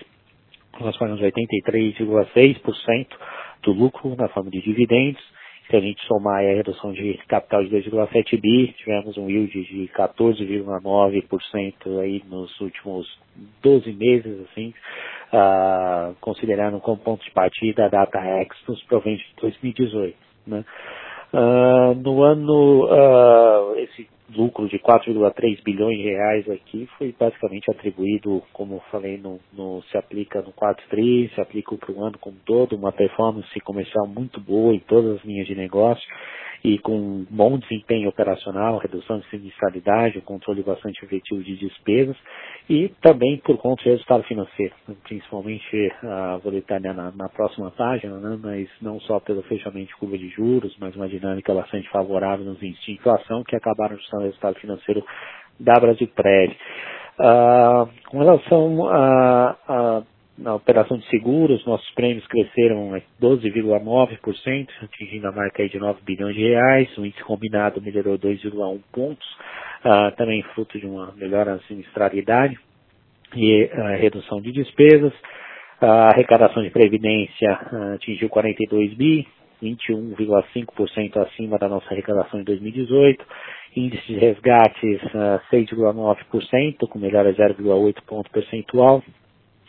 nós 0.80 0.96
pagamos 0.96 1.20
83,6% 1.20 3.06
do 3.62 3.72
lucro 3.72 4.16
na 4.16 4.28
forma 4.28 4.50
de 4.50 4.60
dividendos. 4.62 5.22
Se 5.72 5.76
a 5.78 5.80
gente 5.80 6.06
somar 6.06 6.44
a 6.44 6.54
redução 6.54 6.92
de 6.92 7.14
capital 7.26 7.64
de 7.64 7.70
2,7 7.70 8.38
bi, 8.38 8.74
tivemos 8.76 9.16
um 9.16 9.30
yield 9.30 9.50
de 9.50 9.88
14,9% 9.96 11.98
aí 11.98 12.22
nos 12.28 12.60
últimos 12.60 13.08
12 13.62 13.90
meses, 13.94 14.46
assim, 14.50 14.74
uh, 15.32 16.14
considerando 16.20 16.78
como 16.78 16.98
ponto 16.98 17.24
de 17.24 17.30
partida 17.30 17.86
a 17.86 17.88
DataX 17.88 18.54
nos 18.68 18.82
proventes 18.82 19.26
de 19.28 19.36
2018. 19.40 20.14
Né? 20.46 20.62
Uh, 21.32 21.94
no 21.94 22.22
ano, 22.22 22.84
uh, 22.84 23.74
esse 23.78 24.06
lucro 24.36 24.68
de 24.68 24.78
4,3 24.78 25.62
bilhões 25.62 25.98
de 25.98 26.04
reais 26.04 26.50
aqui 26.50 26.88
foi 26.98 27.14
basicamente 27.18 27.70
atribuído, 27.70 28.42
como 28.52 28.74
eu 28.74 28.80
falei, 28.90 29.18
no, 29.18 29.40
no 29.52 29.82
se 29.90 29.96
aplica 29.96 30.42
no 30.42 30.52
quarto 30.52 30.82
tri, 30.88 31.30
se 31.34 31.40
aplica 31.40 31.76
para 31.76 31.92
o 31.92 32.04
ano 32.04 32.18
como 32.18 32.36
todo, 32.44 32.76
uma 32.76 32.92
performance 32.92 33.60
comercial 33.60 34.06
muito 34.06 34.40
boa 34.40 34.74
em 34.74 34.80
todas 34.80 35.18
as 35.18 35.24
linhas 35.24 35.46
de 35.46 35.54
negócio 35.54 36.06
e 36.64 36.78
com 36.78 37.26
bom 37.28 37.58
desempenho 37.58 38.08
operacional, 38.08 38.78
redução 38.78 39.18
de 39.18 39.28
sinistralidade, 39.28 40.18
um 40.18 40.22
controle 40.22 40.62
bastante 40.62 41.04
efetivo 41.04 41.42
de 41.42 41.56
despesas 41.56 42.16
e 42.70 42.88
também 43.00 43.38
por 43.38 43.58
conta 43.58 43.82
do 43.82 43.90
resultado 43.90 44.22
financeiro, 44.24 44.72
principalmente, 45.02 45.92
uh, 46.04 46.38
vou 46.40 46.52
detalhar 46.52 46.94
na, 46.94 47.10
na 47.10 47.28
próxima 47.28 47.70
página, 47.72 48.16
né, 48.18 48.38
mas 48.40 48.68
não 48.80 49.00
só 49.00 49.18
pelo 49.18 49.42
fechamento 49.42 49.88
de 49.88 49.96
curva 49.96 50.16
de 50.16 50.28
juros, 50.28 50.76
mas 50.78 50.94
uma 50.94 51.08
dinâmica 51.08 51.52
bastante 51.52 51.88
favorável 51.90 52.44
nos 52.44 52.62
índices 52.62 52.84
de 52.84 52.92
inflação 52.92 53.42
que 53.42 53.56
acabaram 53.56 53.96
ajustando 53.96 54.21
resultado 54.24 54.58
financeiro 54.58 55.04
da 55.58 55.74
Brasilprev. 55.74 56.52
Uh, 57.18 57.88
com 58.08 58.18
relação 58.18 58.88
a, 58.88 60.02
a 60.44 60.54
operação 60.54 60.96
de 60.96 61.06
seguros, 61.08 61.64
nossos 61.66 61.88
prêmios 61.94 62.26
cresceram 62.26 62.90
12,9%, 63.20 64.68
atingindo 64.82 65.28
a 65.28 65.32
marca 65.32 65.68
de 65.68 65.78
9 65.78 66.00
bilhões 66.02 66.34
de 66.34 66.42
reais, 66.42 66.98
o 66.98 67.04
índice 67.04 67.22
combinado 67.22 67.80
melhorou 67.80 68.18
2,1 68.18 68.80
pontos, 68.92 69.26
uh, 69.84 70.14
também 70.16 70.42
fruto 70.54 70.78
de 70.78 70.86
uma 70.86 71.12
melhora 71.16 71.54
na 71.54 71.60
sinistralidade 71.62 72.58
e 73.36 73.64
uh, 73.64 74.00
redução 74.00 74.40
de 74.40 74.52
despesas. 74.52 75.12
A 75.80 76.08
arrecadação 76.08 76.62
de 76.62 76.70
previdência 76.70 77.52
uh, 77.72 77.94
atingiu 77.94 78.28
42 78.28 78.94
bi, 78.94 79.26
21,5% 79.62 81.16
acima 81.18 81.58
da 81.58 81.68
nossa 81.68 81.86
arrecadação 81.92 82.40
em 82.40 82.44
2018. 82.44 83.24
Índice 83.74 84.06
de 84.06 84.18
resgates 84.18 85.00
6,9%, 85.50 86.88
com 86.88 86.98
melhora 86.98 87.32
0,8 87.32 88.02
ponto 88.06 88.30
percentual 88.30 89.02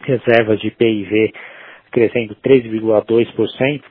reservas 0.05 0.59
de 0.59 0.69
PIV 0.71 1.31
crescendo 1.91 2.35
3,2% 2.35 3.83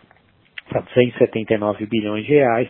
para 0.69 0.83
179 0.93 1.87
bilhões 1.87 2.27
de 2.27 2.33
reais. 2.33 2.69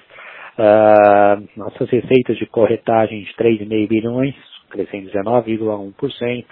Uh, 0.53 1.49
nossas 1.57 1.89
receitas 1.89 2.37
de 2.37 2.45
corretagem 2.47 3.23
de 3.23 3.33
3,5 3.35 3.89
bilhões, 3.89 4.35
crescendo 4.71 5.11
19,1%. 5.11 6.45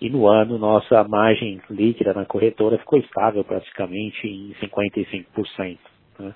E 0.00 0.10
no 0.10 0.26
ano, 0.26 0.58
nossa 0.58 1.04
margem 1.04 1.60
líquida 1.70 2.12
na 2.12 2.24
corretora 2.24 2.78
ficou 2.78 2.98
estável 2.98 3.44
praticamente 3.44 4.26
em 4.26 4.54
55%. 4.60 5.78
Né? 6.18 6.34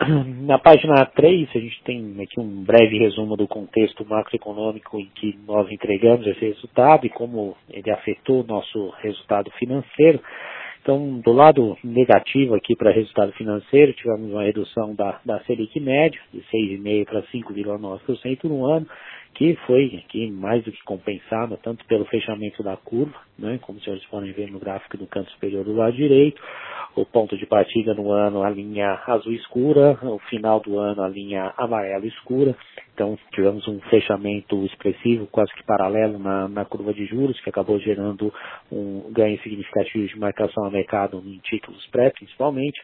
Na 0.46 0.58
página 0.58 1.06
3, 1.06 1.48
a 1.54 1.58
gente 1.58 1.82
tem 1.84 2.16
aqui 2.20 2.40
um 2.40 2.64
breve 2.64 2.98
resumo 2.98 3.36
do 3.36 3.46
contexto 3.46 4.04
macroeconômico 4.04 4.98
em 4.98 5.08
que 5.14 5.38
nós 5.46 5.70
entregamos 5.70 6.26
esse 6.26 6.46
resultado 6.46 7.06
e 7.06 7.10
como 7.10 7.56
ele 7.70 7.90
afetou 7.90 8.42
o 8.42 8.46
nosso 8.46 8.92
resultado 9.00 9.50
financeiro. 9.52 10.20
Então, 10.82 11.20
do 11.20 11.32
lado 11.32 11.78
negativo 11.82 12.54
aqui 12.54 12.76
para 12.76 12.90
resultado 12.90 13.32
financeiro, 13.32 13.92
tivemos 13.92 14.30
uma 14.32 14.42
redução 14.42 14.94
da, 14.94 15.20
da 15.24 15.40
Selic 15.44 15.78
média 15.80 16.20
de 16.32 16.40
6,5% 16.52 17.04
para 17.06 17.22
5,9% 17.22 18.44
no 18.44 18.66
ano, 18.66 18.86
que 19.34 19.56
foi 19.66 20.02
aqui 20.04 20.30
mais 20.30 20.62
do 20.64 20.70
que 20.70 20.82
compensada, 20.84 21.58
tanto 21.62 21.84
pelo 21.86 22.04
fechamento 22.06 22.62
da 22.62 22.76
curva, 22.76 23.18
né, 23.38 23.58
como 23.62 23.80
vocês 23.80 24.04
podem 24.06 24.32
ver 24.32 24.50
no 24.50 24.60
gráfico 24.60 24.96
do 24.96 25.06
canto 25.06 25.30
superior 25.32 25.64
do 25.64 25.74
lado 25.74 25.96
direito, 25.96 26.40
o 26.94 27.04
ponto 27.04 27.36
de 27.36 27.44
partida 27.44 27.92
no 27.94 28.12
ano 28.12 28.44
a 28.44 28.50
linha 28.50 29.02
azul 29.06 29.32
escura, 29.32 29.98
o 30.02 30.18
final 30.30 30.60
do 30.60 30.78
ano 30.78 31.02
a 31.02 31.08
linha 31.08 31.52
amarelo 31.56 32.06
escura. 32.06 32.56
Então 32.94 33.18
tivemos 33.32 33.66
um 33.66 33.80
fechamento 33.90 34.64
expressivo, 34.64 35.26
quase 35.26 35.52
que 35.54 35.64
paralelo 35.64 36.18
na, 36.18 36.48
na 36.48 36.64
curva 36.64 36.94
de 36.94 37.04
juros, 37.06 37.40
que 37.40 37.50
acabou 37.50 37.80
gerando 37.80 38.32
um 38.70 39.12
ganho 39.12 39.38
significativo 39.40 40.06
de 40.06 40.18
marcação 40.18 40.64
a 40.64 40.70
mercado 40.70 41.20
em 41.26 41.38
títulos 41.38 41.84
pré, 41.88 42.10
principalmente. 42.10 42.80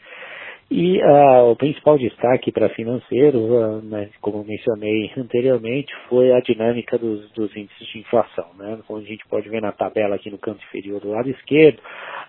E 0.70 1.02
uh, 1.02 1.50
o 1.50 1.56
principal 1.56 1.98
destaque 1.98 2.52
para 2.52 2.68
financeiro, 2.68 3.38
uh, 3.38 3.82
né, 3.82 4.08
como 4.20 4.44
mencionei 4.44 5.10
anteriormente, 5.16 5.92
foi 6.08 6.32
a 6.32 6.38
dinâmica 6.38 6.96
dos, 6.96 7.28
dos, 7.32 7.54
índices 7.56 7.88
de 7.88 7.98
inflação. 7.98 8.46
Né? 8.56 8.78
Como 8.86 9.00
a 9.00 9.02
gente 9.02 9.26
pode 9.28 9.48
ver 9.48 9.60
na 9.60 9.72
tabela 9.72 10.14
aqui 10.14 10.30
no 10.30 10.38
canto 10.38 10.62
inferior 10.62 11.00
do 11.00 11.10
lado 11.10 11.28
esquerdo, 11.28 11.80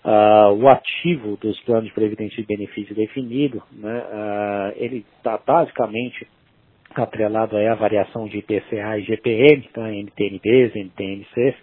uh, 0.04 0.54
o 0.56 0.68
ativo 0.68 1.38
dos 1.38 1.60
planos 1.62 1.86
de 1.86 1.94
previdência 1.94 2.38
de 2.38 2.48
benefício 2.48 2.96
definido, 2.96 3.62
né, 3.72 4.74
ele 4.76 5.06
está 5.18 5.38
basicamente 5.38 6.28
atrelado 6.96 7.56
à 7.58 7.76
variação 7.76 8.28
de 8.28 8.40
IPCA 8.40 8.98
e 8.98 9.04
GPM, 9.04 9.70
tá? 9.74 9.90
NTNBs, 9.92 10.76
NTNCs, 10.76 11.56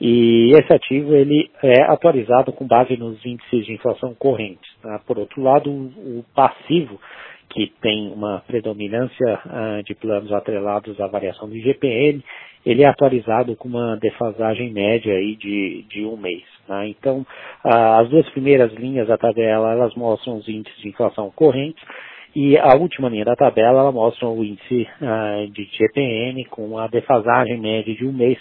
e 0.00 0.52
esse 0.52 0.72
ativo 0.72 1.14
ele 1.14 1.50
é 1.62 1.82
atualizado 1.82 2.52
com 2.52 2.66
base 2.66 2.96
nos 2.96 3.24
índices 3.24 3.66
de 3.66 3.72
inflação 3.72 4.14
correntes. 4.14 4.70
Tá? 4.80 5.00
Por 5.06 5.18
outro 5.18 5.42
lado, 5.42 5.70
o, 5.70 6.24
passivo 6.34 7.00
que 7.50 7.72
tem 7.80 8.12
uma 8.12 8.42
predominância 8.46 9.40
uh, 9.46 9.82
de 9.82 9.94
planos 9.94 10.30
atrelados 10.32 11.00
à 11.00 11.06
variação 11.06 11.48
do 11.48 11.56
IGPM, 11.56 12.22
ele 12.64 12.82
é 12.82 12.86
atualizado 12.86 13.56
com 13.56 13.68
uma 13.68 13.96
defasagem 13.96 14.70
média 14.70 15.14
aí 15.14 15.34
de, 15.34 15.84
de 15.88 16.04
um 16.04 16.16
mês. 16.16 16.44
Né? 16.68 16.88
Então, 16.88 17.26
uh, 17.64 18.00
as 18.00 18.08
duas 18.10 18.28
primeiras 18.30 18.72
linhas 18.74 19.08
da 19.08 19.16
tabela, 19.16 19.72
elas 19.72 19.94
mostram 19.94 20.36
os 20.36 20.46
índices 20.46 20.78
de 20.80 20.88
inflação 20.88 21.30
correntes, 21.34 21.82
e 22.36 22.58
a 22.58 22.76
última 22.76 23.08
linha 23.08 23.24
da 23.24 23.34
tabela, 23.34 23.80
ela 23.80 23.92
mostra 23.92 24.28
o 24.28 24.44
índice 24.44 24.86
uh, 25.00 25.50
de 25.50 25.64
GPM 25.64 26.44
com 26.44 26.78
a 26.78 26.86
defasagem 26.86 27.58
média 27.58 27.94
de 27.94 28.06
um 28.06 28.12
mês, 28.12 28.38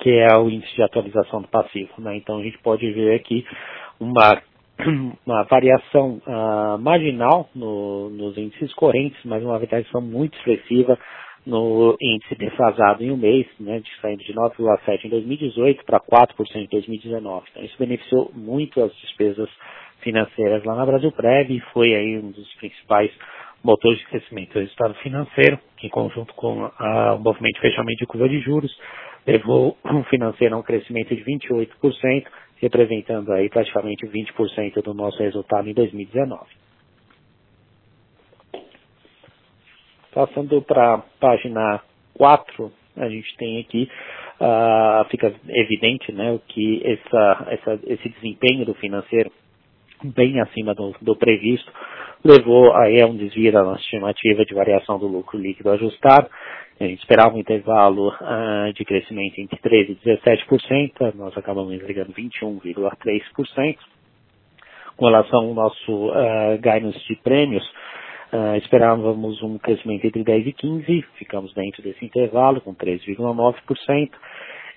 que 0.00 0.10
é 0.10 0.36
o 0.36 0.48
índice 0.48 0.74
de 0.74 0.82
atualização 0.82 1.42
do 1.42 1.48
passivo. 1.48 1.90
Né? 1.98 2.16
Então, 2.16 2.38
a 2.38 2.42
gente 2.42 2.58
pode 2.58 2.90
ver 2.92 3.14
aqui 3.14 3.46
uma 3.98 4.40
uma 5.26 5.42
variação 5.44 6.20
uh, 6.26 6.78
marginal 6.78 7.48
no, 7.54 8.10
nos 8.10 8.38
índices 8.38 8.72
correntes, 8.74 9.18
mas 9.24 9.42
uma 9.42 9.58
variação 9.58 10.00
muito 10.00 10.36
expressiva 10.38 10.96
no 11.44 11.96
índice 12.00 12.34
defasado 12.34 13.02
em 13.02 13.10
um 13.10 13.16
mês, 13.16 13.46
né, 13.58 13.82
saindo 14.02 14.22
de 14.22 14.34
9,7% 14.34 15.04
em 15.04 15.08
2018 15.08 15.84
para 15.84 15.98
4% 15.98 16.28
em 16.56 16.66
2019. 16.66 17.46
Então, 17.50 17.64
isso 17.64 17.76
beneficiou 17.78 18.30
muito 18.34 18.82
as 18.82 18.94
despesas 18.96 19.48
financeiras 20.00 20.62
lá 20.64 20.76
na 20.76 20.86
Brasil 20.86 21.10
Prev 21.10 21.50
e 21.50 21.60
foi 21.72 21.94
aí 21.94 22.18
um 22.18 22.30
dos 22.30 22.54
principais 22.54 23.10
motores 23.64 23.98
de 23.98 24.06
crescimento 24.06 24.52
do 24.52 24.60
resultado 24.60 24.94
financeiro, 24.96 25.58
que 25.76 25.86
em 25.86 25.90
conjunto 25.90 26.32
com 26.34 26.70
a, 26.78 27.14
o 27.14 27.18
movimento 27.18 27.54
de 27.54 27.60
fechamento 27.60 27.98
de 27.98 28.06
curva 28.06 28.28
de 28.28 28.40
juros, 28.40 28.72
levou 29.26 29.76
financeiro 30.08 30.54
a 30.54 30.58
um 30.58 30.62
crescimento 30.62 31.14
de 31.14 31.22
28%, 31.24 32.26
representando 32.60 33.32
aí 33.32 33.48
praticamente 33.48 34.06
20% 34.06 34.82
do 34.82 34.94
nosso 34.94 35.18
resultado 35.18 35.68
em 35.68 35.74
2019. 35.74 36.44
Passando 40.12 40.60
para 40.62 40.94
a 40.94 40.98
página 41.20 41.80
4, 42.14 42.72
a 42.96 43.08
gente 43.08 43.36
tem 43.36 43.60
aqui, 43.60 43.88
uh, 44.40 45.08
fica 45.10 45.32
evidente 45.48 46.12
né, 46.12 46.38
que 46.48 46.82
essa, 46.84 47.46
essa, 47.50 47.80
esse 47.86 48.08
desempenho 48.08 48.64
do 48.64 48.74
financeiro 48.74 49.30
bem 50.02 50.40
acima 50.40 50.74
do, 50.74 50.94
do, 51.00 51.16
previsto 51.16 51.70
levou 52.24 52.74
aí 52.74 53.00
a 53.00 53.06
um 53.06 53.16
desvio 53.16 53.52
da 53.52 53.62
nossa 53.62 53.80
estimativa 53.80 54.44
de 54.44 54.54
variação 54.54 54.98
do 54.98 55.06
lucro 55.06 55.38
líquido 55.38 55.70
ajustado. 55.70 56.28
Gente 56.80 57.00
esperava 57.00 57.34
um 57.34 57.40
intervalo 57.40 58.08
uh, 58.08 58.72
de 58.72 58.84
crescimento 58.84 59.40
entre 59.40 59.58
13% 59.58 59.98
e 60.00 60.08
17%, 60.08 61.14
nós 61.16 61.36
acabamos 61.36 61.74
entregando 61.74 62.12
21,3%. 62.12 63.76
Com 64.96 65.06
relação 65.06 65.46
ao 65.46 65.54
nosso 65.54 66.08
uh, 66.08 66.56
guidance 66.56 66.98
de 67.08 67.16
prêmios, 67.16 67.64
uh, 68.32 68.56
esperávamos 68.58 69.42
um 69.42 69.58
crescimento 69.58 70.04
entre 70.06 70.22
10% 70.22 70.46
e 70.46 70.52
15%, 70.52 71.04
ficamos 71.18 71.52
dentro 71.52 71.82
desse 71.82 72.04
intervalo 72.04 72.60
com 72.60 72.72
13,9%. 72.74 74.10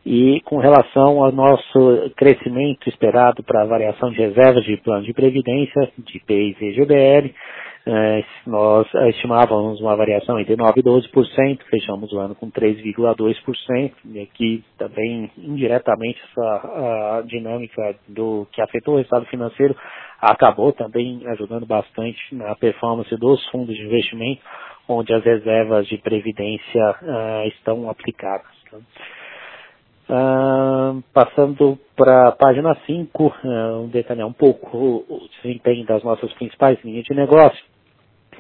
E 0.04 0.42
com 0.42 0.58
relação 0.58 1.24
ao 1.24 1.32
nosso 1.32 2.12
crescimento 2.18 2.90
esperado 2.90 3.44
para 3.44 3.62
a 3.62 3.66
variação 3.66 4.10
de 4.10 4.18
reservas 4.18 4.64
de 4.64 4.76
plano 4.78 5.04
de 5.04 5.14
previdência, 5.14 5.92
de 6.00 6.20
PIs 6.26 6.60
e 6.60 6.72
GBL, 6.72 7.32
eh, 7.86 8.24
nós 8.46 8.88
estimávamos 9.10 9.82
uma 9.82 9.96
variação 9.96 10.40
entre 10.40 10.56
9% 10.56 10.78
e 10.78 10.84
12%, 10.84 11.60
fechamos 11.70 12.12
o 12.14 12.20
ano 12.20 12.36
com 12.36 12.52
3,2%, 12.52 13.92
e 14.06 14.20
aqui 14.20 14.64
também 14.78 15.32
indiretamente 15.38 16.20
essa 16.30 17.24
dinâmica 17.28 17.96
do 18.08 18.48
que 18.52 18.62
afetou 18.62 18.96
o 18.96 18.98
resultado 18.98 19.26
financeiro 19.26 19.76
acabou 20.22 20.72
também 20.72 21.22
ajudando 21.30 21.66
bastante 21.66 22.20
na 22.36 22.56
performance 22.56 23.16
dos 23.18 23.44
fundos 23.50 23.76
de 23.76 23.84
investimento, 23.84 24.42
onde 24.88 25.14
as 25.14 25.24
reservas 25.24 25.88
de 25.88 25.98
previdência 25.98 26.96
uh, 27.02 27.48
estão 27.48 27.90
aplicadas. 27.90 28.52
Uh, 30.10 31.02
passando 31.14 31.80
para 31.96 32.28
a 32.28 32.32
página 32.34 32.76
5, 32.86 33.24
uh, 33.24 33.82
um 33.84 33.88
detalhar 33.88 34.28
um 34.28 34.34
pouco 34.34 34.78
o, 34.78 35.28
desempenho 35.42 35.86
das 35.86 36.04
nossas 36.04 36.32
principais 36.34 36.78
linhas 36.84 37.06
de 37.06 37.16
negócio. 37.16 37.71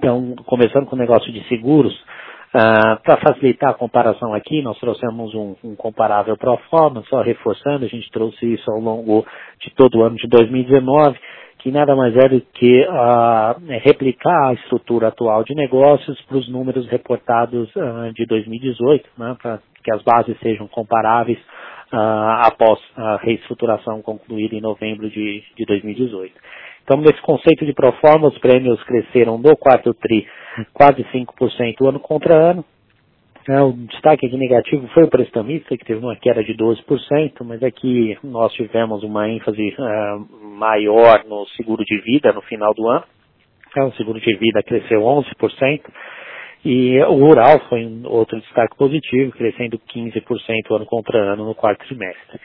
Então, 0.01 0.34
começando 0.48 0.88
com 0.88 0.96
o 0.96 1.00
negócio 1.00 1.31
de 1.31 1.48
seguros, 1.48 1.93
uh, 1.93 3.00
para 3.03 3.17
facilitar 3.17 3.70
a 3.70 3.75
comparação 3.75 4.34
aqui, 4.34 4.60
nós 4.63 4.75
trouxemos 4.79 5.36
um, 5.36 5.55
um 5.63 5.75
comparável 5.75 6.36
pro 6.36 6.58
forma, 6.72 7.03
só 7.08 7.22
reforçando, 7.22 7.86
a 7.86 7.88
gente 7.88 8.10
trouxe 8.10 8.51
isso 8.51 8.72
ao 8.72 8.79
longo 8.79 9.24
de 9.60 9.70
todo 9.75 10.00
o 10.00 10.01
ano 10.01 10.15
de 10.15 10.27
2019, 10.27 11.20
que 11.59 11.70
nada 11.70 11.96
mais 11.96 12.16
é 12.16 12.29
do 12.29 12.42
que 12.42 12.81
uh, 12.81 13.61
replicar 13.83 14.50
a 14.50 14.53
estrutura 14.53 15.09
atual 15.09 15.44
de 15.44 15.53
negócios 15.53 16.20
para 16.24 16.37
os 16.37 16.50
números 16.50 16.87
reportados 16.87 17.70
uh, 17.75 18.11
de 18.16 18.25
2018, 18.25 19.07
né, 19.20 19.37
para 19.40 19.59
que 19.83 19.94
as 19.94 20.01
bases 20.01 20.35
sejam 20.40 20.68
comparáveis 20.68 21.37
após 21.94 22.79
a 22.96 23.18
reestruturação 23.18 24.01
concluída 24.01 24.55
em 24.55 24.61
novembro 24.61 25.09
de, 25.09 25.44
de 25.57 25.66
2018. 25.66 26.33
Então, 26.83 26.98
nesse 26.98 27.22
conceito 27.22 27.65
de 27.65 27.74
proforma, 27.74 28.27
os 28.27 28.37
prêmios 28.39 28.81
cresceram 28.83 29.37
no 29.37 29.55
quarto 29.55 29.94
TRI 29.94 30.27
quase 30.74 31.03
5% 31.03 31.87
ano 31.87 32.00
contra 32.00 32.35
ano. 32.35 32.65
É, 33.50 33.59
o 33.61 33.72
destaque 33.72 34.27
aqui 34.27 34.37
negativo 34.37 34.87
foi 34.89 35.03
o 35.03 35.09
prestamista, 35.09 35.75
que 35.75 35.85
teve 35.85 36.00
uma 36.00 36.15
queda 36.15 36.44
de 36.44 36.53
12%, 36.53 37.44
mas 37.44 37.63
aqui 37.63 38.17
nós 38.24 38.53
tivemos 38.53 39.03
uma 39.03 39.27
ênfase 39.27 39.75
uh, 39.79 40.46
maior 40.46 41.24
no 41.25 41.48
seguro 41.57 41.83
de 41.83 42.00
vida 42.01 42.31
no 42.31 42.41
final 42.44 42.72
do 42.74 42.87
ano. 42.87 43.03
É, 43.75 43.83
o 43.83 43.91
seguro 43.94 44.20
de 44.20 44.35
vida 44.35 44.61
cresceu 44.61 45.01
11%, 45.01 45.81
e 46.63 47.00
o 47.00 47.15
rural 47.15 47.59
foi 47.67 47.83
um 47.85 48.03
outro 48.05 48.39
destaque 48.39 48.77
positivo, 48.77 49.31
crescendo 49.31 49.79
15% 49.79 50.75
ano 50.75 50.85
contra 50.85 51.17
ano 51.17 51.46
no 51.46 51.55
quarto 51.55 51.83
trimestre. 51.87 52.39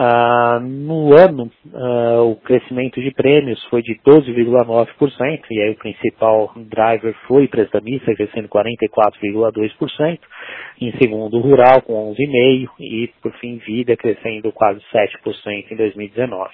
Ah, 0.00 0.60
no 0.62 1.12
ano, 1.12 1.50
ah, 1.74 2.22
o 2.22 2.36
crescimento 2.36 3.00
de 3.00 3.10
prêmios 3.10 3.60
foi 3.64 3.82
de 3.82 3.96
12,9%, 4.06 5.40
e 5.50 5.60
aí 5.60 5.70
o 5.70 5.74
principal 5.76 6.52
driver 6.54 7.12
foi 7.26 7.48
prestamista, 7.48 8.14
crescendo 8.14 8.48
44,2%, 8.48 10.20
em 10.80 10.92
segundo 10.98 11.40
rural 11.40 11.82
com 11.82 12.14
11,5% 12.14 12.68
e 12.78 13.10
por 13.20 13.32
fim 13.40 13.56
vida 13.56 13.96
crescendo 13.96 14.52
quase 14.52 14.78
7% 14.92 15.72
em 15.72 15.76
2019. 15.76 16.48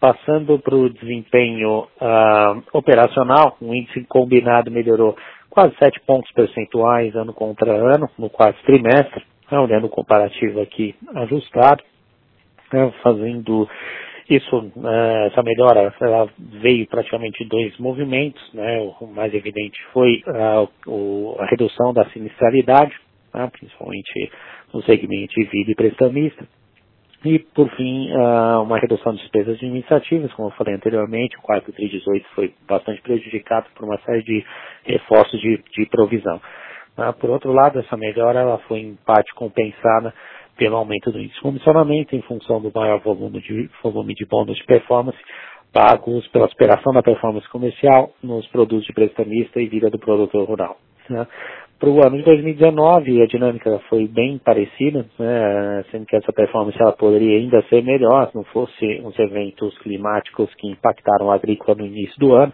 Passando 0.00 0.58
para 0.58 0.74
o 0.74 0.90
desempenho 0.90 1.86
ah, 2.00 2.60
operacional, 2.72 3.56
o 3.60 3.72
índice 3.72 4.04
combinado 4.08 4.68
melhorou 4.68 5.16
quase 5.48 5.76
7 5.76 6.00
pontos 6.00 6.32
percentuais 6.32 7.14
ano 7.14 7.32
contra 7.32 7.70
ano 7.70 8.10
no 8.18 8.28
quarto 8.28 8.60
trimestre, 8.64 9.22
né, 9.48 9.60
olhando 9.60 9.86
o 9.86 9.90
comparativo 9.90 10.60
aqui 10.60 10.96
ajustado, 11.14 11.84
né, 12.72 12.92
fazendo 13.02 13.68
isso, 14.28 14.72
né, 14.76 15.26
essa 15.28 15.42
melhora 15.42 15.92
ela 16.00 16.28
veio 16.38 16.86
praticamente 16.86 17.42
de 17.42 17.48
dois 17.48 17.76
movimentos, 17.78 18.42
né, 18.52 18.78
o 19.00 19.06
mais 19.06 19.32
evidente 19.32 19.78
foi 19.92 20.22
uh, 20.26 21.36
a 21.40 21.46
redução 21.46 21.94
da 21.94 22.04
sinistralidade, 22.10 22.94
né, 23.34 23.48
principalmente 23.58 24.30
no 24.72 24.82
segmento 24.82 25.34
de 25.34 25.44
vida 25.44 25.70
e 25.70 25.74
prestamista, 25.74 26.46
e, 27.24 27.38
por 27.40 27.68
fim, 27.70 28.12
uh, 28.12 28.62
uma 28.62 28.78
redução 28.78 29.12
de 29.12 29.20
despesas 29.20 29.56
administrativas, 29.56 30.32
como 30.34 30.48
eu 30.48 30.52
falei 30.52 30.74
anteriormente, 30.74 31.36
o 31.36 31.42
quarto 31.42 31.72
TRI 31.72 31.88
18 31.88 32.28
foi 32.34 32.54
bastante 32.68 33.02
prejudicado 33.02 33.66
por 33.74 33.84
uma 33.84 33.98
série 34.02 34.22
de 34.22 34.44
reforços 34.84 35.40
de, 35.40 35.60
de 35.76 35.86
provisão. 35.86 36.40
Uh, 36.96 37.12
por 37.18 37.30
outro 37.30 37.52
lado, 37.52 37.80
essa 37.80 37.96
melhora 37.96 38.40
ela 38.40 38.58
foi 38.68 38.80
em 38.80 38.96
parte 39.04 39.34
compensada 39.34 40.14
pelo 40.58 40.76
aumento 40.76 41.10
do 41.10 41.18
índice 41.18 41.36
de 41.36 41.40
comissionamento 41.40 42.14
em 42.14 42.20
função 42.22 42.60
do 42.60 42.70
maior 42.74 43.00
volume 43.00 43.40
de, 43.40 43.70
volume 43.82 44.12
de 44.12 44.26
bônus 44.26 44.56
de 44.56 44.64
performance 44.64 45.18
pagos 45.72 46.26
pela 46.28 46.48
superação 46.48 46.92
da 46.92 47.02
performance 47.02 47.48
comercial 47.48 48.10
nos 48.22 48.46
produtos 48.48 48.84
de 48.84 48.92
prestamista 48.92 49.60
e 49.60 49.68
vida 49.68 49.88
do 49.88 49.98
produtor 49.98 50.46
rural. 50.46 50.76
Né? 51.08 51.26
Para 51.78 51.90
o 51.90 52.04
ano 52.04 52.16
de 52.16 52.24
2019, 52.24 53.22
a 53.22 53.26
dinâmica 53.26 53.78
foi 53.88 54.08
bem 54.08 54.36
parecida, 54.38 55.06
né, 55.16 55.84
sendo 55.92 56.06
que 56.06 56.16
essa 56.16 56.32
performance 56.32 56.76
ela 56.80 56.92
poderia 56.92 57.38
ainda 57.38 57.62
ser 57.68 57.84
melhor 57.84 58.28
se 58.28 58.34
não 58.34 58.42
fosse 58.44 59.00
os 59.04 59.16
eventos 59.16 59.78
climáticos 59.78 60.52
que 60.56 60.66
impactaram 60.66 61.30
a 61.30 61.36
agrícola 61.36 61.78
no 61.78 61.86
início 61.86 62.18
do 62.18 62.34
ano, 62.34 62.52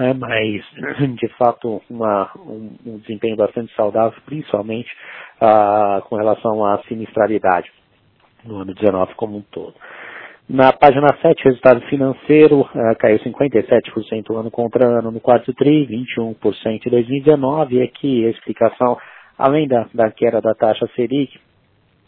né, 0.00 0.14
mas, 0.14 0.64
de 1.14 1.28
fato, 1.36 1.82
uma, 1.90 2.30
um, 2.38 2.70
um, 2.86 2.98
desempenho 2.98 3.36
bastante 3.36 3.70
saudável, 3.74 4.18
principalmente 4.24 4.90
ah, 5.38 6.02
com 6.08 6.16
relação 6.16 6.64
à 6.64 6.82
sinistralidade 6.88 7.70
no 8.44 8.62
ano 8.62 8.74
19 8.74 9.14
como 9.14 9.36
um 9.36 9.42
todo. 9.42 9.74
Na 10.48 10.72
página 10.72 11.06
7, 11.22 11.44
resultado 11.44 11.80
financeiro 11.82 12.62
uh, 12.62 12.96
caiu 12.98 13.20
57% 13.20 14.34
ano 14.34 14.50
contra 14.50 14.84
ano 14.84 15.12
no 15.12 15.20
quarto 15.20 15.52
TRI, 15.52 15.86
21% 15.86 16.86
em 16.86 16.90
2019. 16.90 17.76
E 17.76 17.82
aqui 17.82 18.26
a 18.26 18.30
explicação, 18.30 18.98
além 19.38 19.68
da, 19.68 19.86
da 19.94 20.10
queda 20.10 20.40
da 20.40 20.52
taxa 20.54 20.88
Selic, 20.96 21.38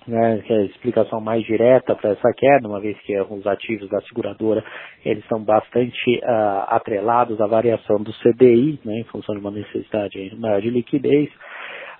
né, 0.07 0.43
que 0.47 0.53
é 0.53 0.57
a 0.57 0.65
explicação 0.65 1.21
mais 1.21 1.45
direta 1.45 1.95
para 1.95 2.11
essa 2.11 2.33
queda, 2.37 2.69
uma 2.69 2.81
vez 2.81 2.99
que 3.01 3.19
os 3.21 3.47
ativos 3.47 3.89
da 3.89 4.01
seguradora 4.03 4.65
eles 5.05 5.25
são 5.27 5.43
bastante 5.43 6.19
uh, 6.19 6.65
atrelados 6.69 7.41
à 7.41 7.47
variação 7.47 8.03
do 8.03 8.13
CDI, 8.15 8.81
né, 8.85 9.01
em 9.01 9.05
função 9.05 9.35
de 9.35 9.41
uma 9.41 9.51
necessidade 9.51 10.35
maior 10.39 10.61
de 10.61 10.71
liquidez. 10.71 11.29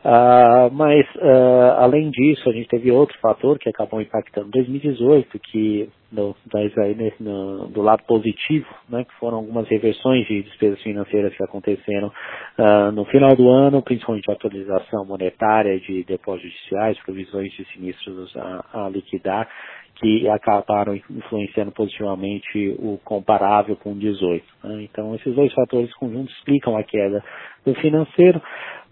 Uh, 0.05 0.69
mas, 0.73 1.07
uh, 1.15 1.79
além 1.79 2.11
disso, 2.11 2.49
a 2.51 2.53
gente 2.53 2.69
teve 2.69 2.91
outro 2.91 3.17
fator 3.21 3.57
que 3.57 3.69
acabou 3.69 4.01
impactando. 4.01 4.51
2018, 4.51 5.39
que 5.39 5.89
no, 6.11 6.35
aí, 6.55 7.13
no, 7.21 7.69
do 7.69 7.81
lado 7.81 8.03
positivo, 8.03 8.67
né, 8.89 9.05
que 9.05 9.15
foram 9.15 9.39
algumas 9.39 9.67
reversões 9.69 10.27
de 10.27 10.43
despesas 10.43 10.83
financeiras 10.83 11.35
que 11.35 11.45
aconteceram 11.45 12.09
uh, 12.09 12.91
no 12.93 13.05
final 13.07 13.37
do 13.37 13.49
ano, 13.49 13.81
principalmente 13.81 14.29
a 14.29 14.35
atualização 14.35 15.07
monetária 15.07 15.79
de 15.79 16.03
depósitos 16.05 16.51
judiciais, 16.51 16.99
provisões 17.05 17.53
de 17.53 17.65
sinistros 17.73 18.37
a, 18.37 18.87
a 18.87 18.89
liquidar, 18.89 19.49
que 19.97 20.29
acabaram 20.29 20.95
influenciando 20.95 21.71
positivamente 21.71 22.75
o 22.79 22.99
comparável 23.05 23.77
com 23.77 23.97
18. 23.97 24.45
Né? 24.65 24.83
Então, 24.83 25.15
esses 25.15 25.35
dois 25.35 25.53
fatores 25.53 25.93
conjuntos 25.95 26.35
explicam 26.37 26.77
a 26.77 26.83
queda 26.83 27.23
do 27.65 27.75
financeiro, 27.77 28.43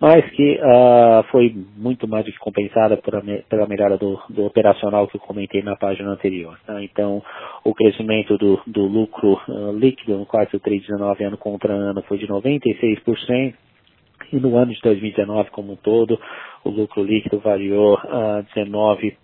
mas 0.00 0.24
que 0.30 0.58
uh, 0.58 1.22
foi 1.30 1.54
muito 1.76 2.06
mais 2.06 2.24
do 2.24 2.32
que 2.32 2.38
compensada 2.38 2.96
por 2.96 3.20
pela 3.48 3.66
melhora 3.66 3.98
do, 3.98 4.20
do, 4.30 4.46
operacional 4.46 5.08
que 5.08 5.16
eu 5.16 5.20
comentei 5.20 5.62
na 5.62 5.76
página 5.76 6.10
anterior. 6.10 6.58
Tá? 6.66 6.82
Então, 6.82 7.22
o 7.64 7.74
crescimento 7.74 8.38
do, 8.38 8.60
do 8.66 8.86
lucro 8.86 9.40
uh, 9.48 9.72
líquido 9.72 10.16
no 10.16 10.26
quarto 10.26 10.60
tri 10.60 10.80
19 10.80 11.24
ano 11.24 11.36
contra 11.36 11.72
ano 11.72 12.02
foi 12.02 12.18
de 12.18 12.26
96%, 12.26 13.54
e 14.32 14.36
no 14.36 14.56
ano 14.56 14.72
de 14.72 14.80
2019 14.80 15.50
como 15.50 15.72
um 15.72 15.76
todo, 15.76 16.18
o 16.64 16.70
lucro 16.70 17.02
líquido 17.02 17.40
variou 17.40 17.94
uh, 17.94 18.44
19%. 18.54 19.14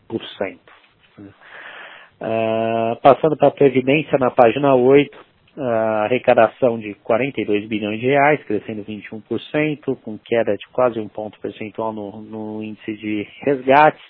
Uh, 2.20 2.96
passando 3.02 3.36
para 3.36 3.48
a 3.48 3.52
Previdência, 3.52 4.18
na 4.18 4.30
página 4.30 4.74
8, 4.74 5.26
a 5.58 6.04
arrecadação 6.04 6.78
de 6.78 6.94
42 7.02 7.66
bilhões 7.66 8.00
de 8.00 8.06
reais, 8.06 8.42
crescendo 8.44 8.84
21%, 8.84 9.96
com 10.02 10.18
queda 10.18 10.56
de 10.56 10.66
quase 10.68 10.98
um 10.98 11.08
ponto 11.08 11.38
percentual 11.40 11.92
no, 11.92 12.22
no 12.22 12.62
índice 12.62 12.94
de 12.96 13.26
resgates, 13.42 14.02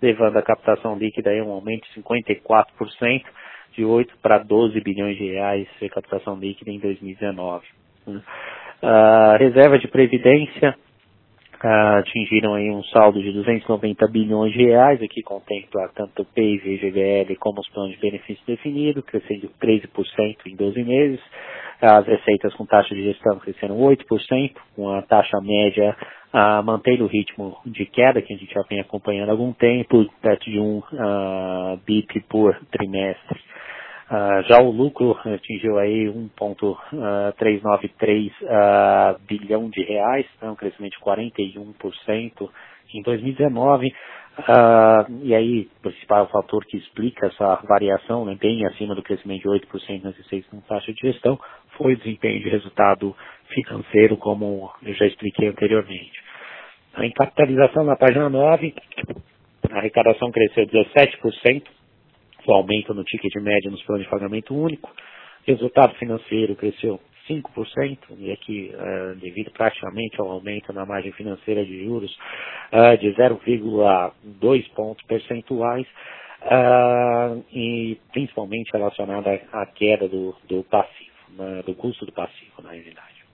levando 0.00 0.36
a 0.36 0.42
captação 0.42 0.96
líquida 0.96 1.30
a 1.30 1.44
um 1.44 1.52
aumento 1.52 1.86
de 1.94 2.02
54%, 2.02 3.24
de 3.72 3.84
8 3.84 4.14
para 4.22 4.38
12 4.38 4.80
bilhões 4.80 5.16
de 5.16 5.30
reais 5.32 5.66
de 5.80 5.88
captação 5.88 6.36
líquida 6.36 6.70
em 6.70 6.78
2019. 6.78 7.64
A 8.82 9.36
reserva 9.38 9.78
de 9.78 9.86
previdência 9.88 10.70
uh, 10.70 10.89
atingiram 11.62 12.54
aí 12.54 12.70
um 12.70 12.82
saldo 12.84 13.22
de 13.22 13.32
290 13.32 14.06
bilhões 14.08 14.52
de 14.52 14.64
reais, 14.64 15.02
aqui 15.02 15.22
contempla 15.22 15.90
tanto 15.94 16.22
o 16.22 16.24
PIB 16.24 16.78
GVL 16.78 17.36
como 17.36 17.60
os 17.60 17.68
planos 17.68 17.92
de 17.92 18.00
benefício 18.00 18.42
definido, 18.46 19.02
crescendo 19.02 19.50
13% 19.60 20.36
em 20.46 20.56
12 20.56 20.82
meses. 20.82 21.20
As 21.80 22.06
receitas 22.06 22.54
com 22.54 22.66
taxa 22.66 22.94
de 22.94 23.02
gestão 23.04 23.38
cresceram 23.38 23.78
8%, 23.78 24.52
com 24.76 24.90
a 24.90 25.02
taxa 25.02 25.38
média 25.40 25.96
uh, 26.34 26.62
mantendo 26.64 27.04
o 27.04 27.08
ritmo 27.08 27.56
de 27.66 27.86
queda 27.86 28.22
que 28.22 28.32
a 28.32 28.36
gente 28.36 28.52
já 28.52 28.62
vem 28.68 28.80
acompanhando 28.80 29.28
há 29.28 29.32
algum 29.32 29.52
tempo, 29.52 30.04
perto 30.20 30.50
de 30.50 30.58
um 30.58 30.78
uh, 30.78 31.76
BIP 31.86 32.20
por 32.28 32.58
trimestre. 32.70 33.49
Uh, 34.10 34.42
já 34.48 34.60
o 34.60 34.72
lucro 34.72 35.16
atingiu 35.24 35.78
aí 35.78 36.08
1,393 36.08 38.26
uh, 38.26 38.32
uh, 38.42 39.16
bilhão 39.24 39.70
de 39.70 39.84
reais, 39.84 40.26
né, 40.42 40.50
um 40.50 40.56
crescimento 40.56 40.94
de 40.94 41.00
41% 41.04 42.50
em 42.92 43.02
2019. 43.02 43.86
Uh, 43.86 43.92
e 45.22 45.32
aí, 45.32 45.68
o 45.78 45.82
principal 45.82 46.26
fator 46.28 46.64
que 46.64 46.76
explica 46.76 47.26
essa 47.26 47.62
variação, 47.68 48.24
né, 48.24 48.36
bem 48.40 48.66
acima 48.66 48.96
do 48.96 49.02
crescimento 49.02 49.42
de 49.42 49.48
8% 49.48 50.02
nas 50.02 50.16
receitas 50.16 50.50
com 50.50 50.60
taxa 50.62 50.92
de 50.92 50.98
gestão, 51.00 51.38
foi 51.76 51.92
o 51.92 51.96
desempenho 51.96 52.42
de 52.42 52.48
resultado 52.48 53.14
financeiro, 53.48 54.16
como 54.16 54.72
eu 54.82 54.94
já 54.94 55.06
expliquei 55.06 55.46
anteriormente. 55.48 56.20
Em 56.98 57.12
capitalização, 57.12 57.84
na 57.84 57.94
página 57.94 58.28
9, 58.28 58.74
a 59.70 59.78
arrecadação 59.78 60.32
cresceu 60.32 60.66
17%, 60.66 61.62
o 62.50 62.54
aumento 62.54 62.92
no 62.94 63.04
ticket 63.04 63.34
médio 63.36 63.70
nos 63.70 63.82
planos 63.84 64.04
de 64.04 64.10
pagamento 64.10 64.54
único. 64.54 64.90
Resultado 65.46 65.94
financeiro 65.94 66.54
cresceu 66.54 67.00
5%, 67.28 67.98
e 68.18 68.32
aqui 68.32 68.72
uh, 68.74 69.14
devido 69.16 69.50
praticamente 69.52 70.20
ao 70.20 70.30
aumento 70.30 70.72
na 70.72 70.84
margem 70.84 71.12
financeira 71.12 71.64
de 71.64 71.84
juros 71.84 72.10
uh, 72.72 72.96
de 72.98 73.08
0,2 73.14 74.70
pontos 74.74 75.04
percentuais, 75.06 75.86
uh, 76.42 77.44
e 77.52 77.98
principalmente 78.12 78.70
relacionada 78.72 79.40
à 79.52 79.66
queda 79.66 80.08
do, 80.08 80.34
do 80.48 80.64
passivo, 80.64 81.10
né, 81.36 81.62
do 81.64 81.74
custo 81.74 82.04
do 82.04 82.12
passivo, 82.12 82.62
na 82.62 82.70
realidade. 82.70 83.24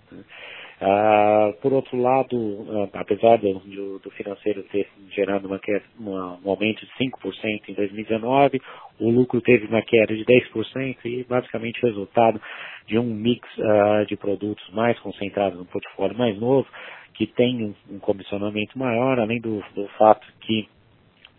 Ah, 0.79 1.55
por 1.63 1.73
outro 1.73 1.97
lado, 1.99 2.37
uh, 2.37 2.91
apesar 2.93 3.39
do, 3.39 3.99
do, 3.99 4.11
financeiro 4.11 4.63
ter 4.65 4.87
gerado 5.11 5.49
uma, 5.49 5.59
uma, 5.99 6.39
um 6.45 6.51
aumento 6.51 6.85
de 6.85 6.93
5% 7.03 7.69
em 7.69 7.73
2019, 7.73 8.61
o 9.01 9.11
lucro 9.11 9.41
teve 9.41 9.67
uma 9.67 9.81
queda 9.81 10.15
de 10.15 10.23
10% 10.27 10.97
e 11.07 11.25
basicamente 11.25 11.81
resultado 11.81 12.39
de 12.87 12.99
um 12.99 13.05
mix 13.05 13.49
uh, 13.57 14.05
de 14.07 14.17
produtos 14.17 14.69
mais 14.75 14.99
concentrados 15.01 15.59
no 15.59 15.65
portfólio 15.65 16.17
mais 16.19 16.39
novo, 16.39 16.69
que 17.15 17.27
tem 17.27 17.65
um, 17.65 17.75
um 17.95 17.99
comissionamento 17.99 18.79
maior, 18.79 19.19
além 19.19 19.41
do, 19.41 19.65
do 19.75 19.89
fato 19.97 20.27
que 20.43 20.69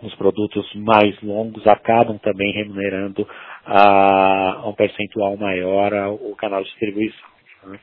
os 0.02 0.16
produtos 0.16 0.68
mais 0.76 1.20
longos 1.22 1.66
acabam 1.68 2.18
também 2.18 2.52
remunerando 2.54 3.28
a 3.66 4.64
um 4.66 4.74
percentual 4.74 5.38
maior 5.38 5.94
o 6.22 6.36
canal 6.36 6.64
de 6.64 6.70
distribuição. 6.70 7.30
Né? 7.66 7.80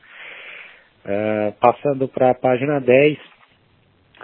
Uh, 1.05 1.53
passando 1.59 2.07
para 2.07 2.31
a 2.31 2.33
página 2.33 2.79
10, 2.79 3.15
uh, 3.15 3.19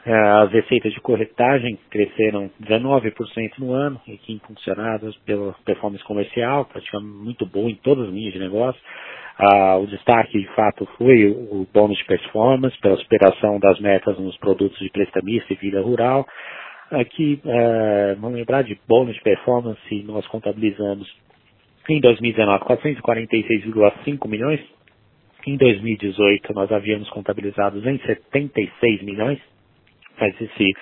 é, 0.03 0.13
as 0.43 0.51
receitas 0.51 0.91
de 0.91 0.99
corretagem 0.99 1.77
cresceram 1.91 2.49
19% 2.59 3.59
no 3.59 3.71
ano, 3.71 4.01
que 4.03 4.33
impulsionadas 4.33 5.15
pela 5.17 5.53
performance 5.63 6.03
comercial, 6.03 6.65
praticamente 6.65 7.13
muito 7.13 7.45
boa 7.45 7.69
em 7.69 7.75
todas 7.75 8.07
as 8.07 8.13
linhas 8.13 8.33
de 8.33 8.39
negócio. 8.39 8.81
Uh, 9.39 9.83
o 9.83 9.87
destaque, 9.87 10.39
de 10.39 10.47
fato, 10.55 10.87
foi 10.97 11.27
o, 11.29 11.67
bônus 11.71 11.97
de 11.97 12.05
performance, 12.05 12.77
pela 12.79 12.97
superação 12.97 13.59
das 13.59 13.79
metas 13.79 14.17
nos 14.17 14.35
produtos 14.37 14.79
de 14.79 14.89
prestamista 14.89 15.53
e 15.53 15.57
vida 15.57 15.81
rural. 15.81 16.27
Aqui, 16.89 17.39
uh, 17.45 18.19
vamos 18.19 18.37
lembrar 18.37 18.63
de 18.63 18.79
bônus 18.87 19.15
de 19.15 19.21
performance, 19.21 20.03
nós 20.03 20.25
contabilizamos 20.27 21.07
em 21.89 21.99
2019 21.99 22.65
446,5 22.65 24.27
milhões, 24.27 24.59
em 25.47 25.57
2018, 25.57 26.53
nós 26.53 26.71
havíamos 26.71 27.09
contabilizado 27.09 27.79
276 27.81 29.01
milhões, 29.01 29.39
mas 30.19 30.33
esses 30.39 30.73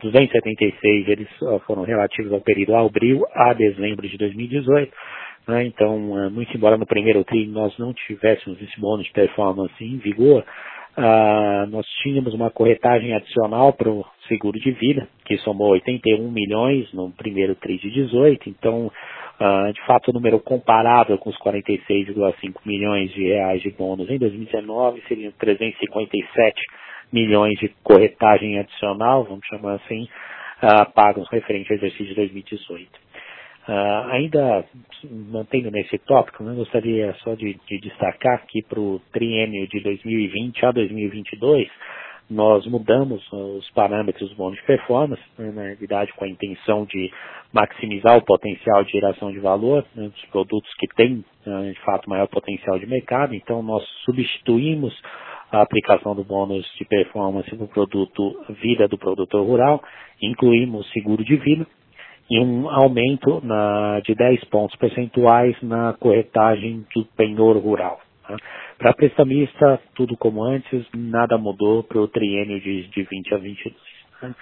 276 0.00 1.08
eles 1.08 1.28
foram 1.66 1.82
relativos 1.82 2.32
ao 2.32 2.40
período 2.40 2.76
abril 2.76 3.24
a 3.34 3.52
dezembro 3.52 4.08
de 4.08 4.16
2018. 4.18 4.92
Né? 5.48 5.64
Então, 5.66 6.18
eh, 6.18 6.30
muito 6.30 6.56
embora 6.56 6.76
no 6.76 6.86
primeiro 6.86 7.24
TRI 7.24 7.46
nós 7.46 7.76
não 7.78 7.92
tivéssemos 7.92 8.60
esse 8.62 8.80
bônus 8.80 9.06
de 9.06 9.12
performance 9.12 9.74
em 9.84 9.98
vigor, 9.98 10.44
Uh, 10.96 11.66
nós 11.70 11.84
tínhamos 12.04 12.32
uma 12.34 12.50
corretagem 12.50 13.12
adicional 13.14 13.72
para 13.72 13.90
o 13.90 14.06
seguro 14.28 14.60
de 14.60 14.70
vida, 14.70 15.08
que 15.24 15.36
somou 15.38 15.70
81 15.70 16.30
milhões 16.30 16.92
no 16.92 17.10
primeiro 17.10 17.56
TRI 17.56 17.78
de 17.78 17.90
18, 17.90 18.48
então 18.48 18.92
Uh, 19.40 19.72
de 19.72 19.84
fato, 19.84 20.10
o 20.10 20.14
número 20.14 20.38
comparável 20.38 21.18
com 21.18 21.28
os 21.28 21.36
46,5 21.38 22.60
milhões 22.64 23.10
de 23.12 23.24
reais 23.24 23.60
de 23.62 23.70
bônus 23.70 24.08
em 24.08 24.16
2019 24.16 25.02
seriam 25.08 25.32
357 25.32 26.54
milhões 27.12 27.58
de 27.58 27.68
corretagem 27.82 28.58
adicional, 28.58 29.24
vamos 29.24 29.44
chamar 29.46 29.74
assim, 29.74 30.04
uh, 30.62 30.92
pagos 30.92 31.28
referente 31.30 31.72
ao 31.72 31.78
exercício 31.78 32.06
de 32.06 32.14
2018. 32.14 32.90
Uh, 33.66 33.72
ah, 33.72 34.08
ainda 34.12 34.64
mantendo 35.10 35.70
nesse 35.70 35.98
tópico, 35.98 36.44
né, 36.44 36.54
gostaria 36.54 37.14
só 37.24 37.34
de, 37.34 37.58
de 37.66 37.78
destacar 37.78 38.44
que 38.46 38.62
para 38.62 38.78
o 38.78 39.00
triênio 39.10 39.66
de 39.66 39.80
2020 39.80 40.66
a 40.66 40.70
2022, 40.70 41.68
nós 42.30 42.66
mudamos 42.66 43.22
os 43.32 43.68
parâmetros 43.70 44.30
do 44.30 44.36
bônus 44.36 44.58
de 44.58 44.64
performance, 44.64 45.22
né, 45.38 45.52
na 45.54 45.62
realidade 45.62 46.12
com 46.14 46.24
a 46.24 46.28
intenção 46.28 46.84
de 46.86 47.10
maximizar 47.52 48.16
o 48.16 48.24
potencial 48.24 48.82
de 48.84 48.92
geração 48.92 49.30
de 49.30 49.38
valor 49.38 49.84
né, 49.94 50.08
dos 50.08 50.24
produtos 50.26 50.72
que 50.78 50.86
têm, 50.94 51.24
né, 51.44 51.72
de 51.72 51.80
fato, 51.80 52.08
maior 52.08 52.26
potencial 52.26 52.78
de 52.78 52.86
mercado. 52.86 53.34
Então, 53.34 53.62
nós 53.62 53.84
substituímos 54.04 54.94
a 55.52 55.62
aplicação 55.62 56.14
do 56.14 56.24
bônus 56.24 56.66
de 56.76 56.84
performance 56.84 57.54
no 57.54 57.68
produto 57.68 58.44
vida 58.62 58.88
do 58.88 58.98
produtor 58.98 59.46
rural, 59.46 59.82
incluímos 60.20 60.90
seguro 60.92 61.22
de 61.24 61.36
vida 61.36 61.66
e 62.30 62.40
um 62.40 62.68
aumento 62.68 63.40
na, 63.44 64.00
de 64.00 64.14
10 64.14 64.44
pontos 64.44 64.76
percentuais 64.76 65.56
na 65.62 65.92
corretagem 65.92 66.84
do 66.94 67.04
penhor 67.16 67.56
rural. 67.58 68.00
Tá? 68.26 68.36
Para 68.84 68.92
prestamista, 68.92 69.80
tudo 69.94 70.14
como 70.14 70.44
antes, 70.44 70.86
nada 70.94 71.38
mudou 71.38 71.82
para 71.82 71.98
o 71.98 72.06
triênio 72.06 72.60
de, 72.60 72.86
de 72.88 73.02
20 73.02 73.34
a 73.34 73.38
22. 73.38 73.74
Né? 74.20 74.34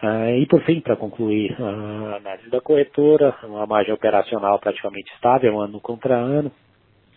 Uh, 0.00 0.38
e 0.38 0.46
por 0.46 0.62
fim, 0.62 0.80
para 0.80 0.94
concluir 0.94 1.56
a 1.60 2.18
análise 2.18 2.48
da 2.50 2.60
corretora, 2.60 3.34
uma 3.42 3.66
margem 3.66 3.92
operacional 3.92 4.60
praticamente 4.60 5.12
estável 5.12 5.60
ano 5.60 5.80
contra 5.80 6.14
ano, 6.14 6.52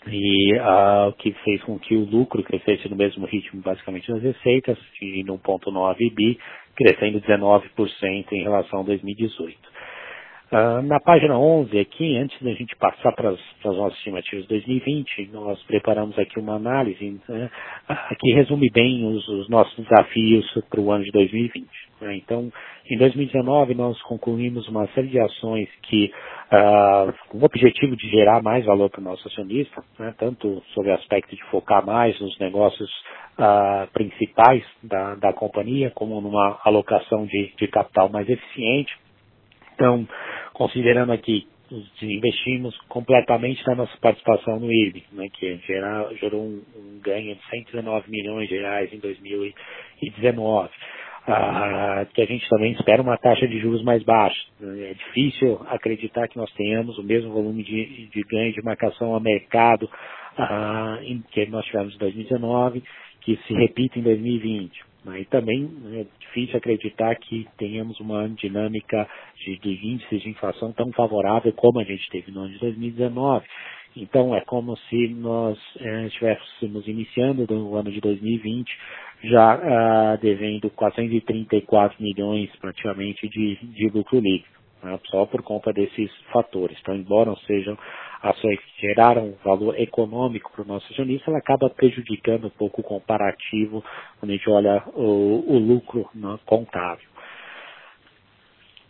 e 0.07 0.55
uh, 0.55 1.09
o 1.09 1.13
que 1.13 1.31
fez 1.43 1.61
com 1.61 1.77
que 1.77 1.95
o 1.95 2.05
lucro 2.05 2.41
crescesse 2.41 2.89
no 2.89 2.95
mesmo 2.95 3.27
ritmo 3.27 3.61
basicamente 3.61 4.11
das 4.11 4.23
receitas, 4.23 4.79
de 4.99 5.23
1,9 5.23 6.11
bi, 6.11 6.39
crescendo 6.75 7.21
19% 7.21 8.31
em 8.31 8.41
relação 8.41 8.79
a 8.79 8.83
2018. 8.83 9.70
Uh, 10.51 10.81
na 10.81 10.99
página 10.99 11.39
11 11.39 11.79
aqui, 11.79 12.17
antes 12.17 12.37
da 12.43 12.51
gente 12.51 12.75
passar 12.75 13.13
para 13.13 13.29
as 13.29 13.39
nossas 13.63 13.97
estimativas 13.99 14.43
de 14.43 14.49
2020, 14.49 15.29
nós 15.31 15.63
preparamos 15.63 16.19
aqui 16.19 16.37
uma 16.37 16.55
análise 16.55 17.21
né, 17.29 17.49
que 18.19 18.33
resume 18.33 18.69
bem 18.69 19.07
os, 19.07 19.25
os 19.29 19.47
nossos 19.47 19.73
desafios 19.81 20.45
para 20.69 20.81
o 20.81 20.91
ano 20.91 21.05
de 21.05 21.11
2020. 21.11 21.69
Né? 22.01 22.17
Então, 22.17 22.51
em 22.89 22.97
2019 22.97 23.75
nós 23.75 24.01
concluímos 24.01 24.67
uma 24.67 24.87
série 24.87 25.07
de 25.07 25.21
ações 25.21 25.69
que, 25.83 26.11
uh, 26.51 27.13
com 27.29 27.37
o 27.37 27.45
objetivo 27.45 27.95
de 27.95 28.09
gerar 28.09 28.43
mais 28.43 28.65
valor 28.65 28.89
para 28.89 28.99
o 28.99 29.05
nosso 29.05 29.25
acionista, 29.29 29.81
né, 29.97 30.13
tanto 30.17 30.61
sobre 30.73 30.91
o 30.91 30.95
aspecto 30.95 31.33
de 31.33 31.43
focar 31.45 31.85
mais 31.85 32.19
nos 32.19 32.37
negócios 32.39 32.89
uh, 33.39 33.89
principais 33.93 34.65
da, 34.83 35.15
da 35.15 35.31
companhia, 35.31 35.91
como 35.91 36.19
numa 36.19 36.59
alocação 36.65 37.25
de, 37.25 37.53
de 37.57 37.69
capital 37.69 38.09
mais 38.09 38.27
eficiente, 38.27 38.93
então, 39.81 40.07
considerando 40.53 41.11
aqui, 41.11 41.47
investimos 42.03 42.77
completamente 42.87 43.65
na 43.65 43.73
nossa 43.73 43.97
participação 43.97 44.59
no 44.59 44.71
IRB, 44.71 45.03
né, 45.11 45.27
que 45.33 45.57
gerar, 45.65 46.13
gerou 46.19 46.43
um, 46.43 46.61
um, 46.75 46.99
ganho 47.01 47.35
de 47.35 47.41
119 47.49 48.11
milhões 48.11 48.47
de 48.47 48.57
reais 48.59 48.93
em 48.93 48.99
2019. 48.99 50.69
Ah, 51.27 52.05
que 52.13 52.21
a 52.21 52.25
gente 52.25 52.47
também 52.49 52.71
espera 52.73 53.01
uma 53.01 53.17
taxa 53.17 53.47
de 53.47 53.59
juros 53.59 53.83
mais 53.83 54.03
baixa. 54.03 54.39
É 54.61 54.93
difícil 54.93 55.61
acreditar 55.67 56.27
que 56.27 56.37
nós 56.37 56.51
tenhamos 56.53 56.97
o 56.97 57.03
mesmo 57.03 57.31
volume 57.31 57.63
de, 57.63 58.07
de 58.07 58.21
ganho 58.23 58.51
de 58.51 58.63
marcação 58.63 59.15
a 59.15 59.19
mercado 59.19 59.89
ah, 60.37 60.99
em, 61.03 61.23
que 61.31 61.45
nós 61.47 61.65
tivemos 61.65 61.93
em 61.95 61.97
2019, 61.99 62.83
que 63.21 63.37
se 63.47 63.53
repita 63.53 63.99
em 63.99 64.03
2020. 64.03 64.91
E 65.17 65.25
também 65.25 65.69
é 65.93 66.05
difícil 66.19 66.57
acreditar 66.57 67.15
que 67.15 67.47
tenhamos 67.57 67.99
uma 67.99 68.29
dinâmica 68.29 69.07
de, 69.35 69.57
de 69.57 69.87
índices 69.87 70.21
de 70.21 70.29
inflação 70.29 70.71
tão 70.73 70.91
favorável 70.91 71.51
como 71.53 71.79
a 71.79 71.83
gente 71.83 72.07
teve 72.11 72.31
no 72.31 72.41
ano 72.41 72.53
de 72.53 72.59
2019. 72.59 73.45
Então 73.97 74.35
é 74.35 74.41
como 74.41 74.77
se 74.77 75.07
nós 75.09 75.57
é, 75.79 76.05
estivéssemos 76.05 76.87
iniciando 76.87 77.51
o 77.51 77.75
ano 77.75 77.91
de 77.91 77.99
2020 77.99 78.71
já 79.23 79.53
ah, 79.53 80.15
devendo 80.17 80.69
434 80.69 82.01
milhões 82.01 82.49
praticamente 82.57 83.27
de, 83.27 83.55
de 83.55 83.89
lucro 83.89 84.19
líquido, 84.19 84.59
né, 84.83 84.99
só 85.05 85.25
por 85.25 85.43
conta 85.43 85.71
desses 85.71 86.11
fatores. 86.31 86.77
Então, 86.81 86.95
embora 86.95 87.35
sejam 87.45 87.77
ações 88.21 88.59
que 88.59 88.87
geraram 88.87 89.33
valor 89.43 89.79
econômico 89.79 90.51
para 90.51 90.63
o 90.63 90.67
nosso 90.67 90.91
acionista, 90.91 91.29
ela 91.29 91.39
acaba 91.39 91.69
prejudicando 91.69 92.47
um 92.47 92.51
pouco 92.51 92.81
o 92.81 92.83
comparativo 92.83 93.83
quando 94.19 94.31
a 94.31 94.33
gente 94.35 94.49
olha 94.49 94.83
o, 94.93 95.43
o 95.47 95.57
lucro 95.57 96.09
contábil. 96.45 97.09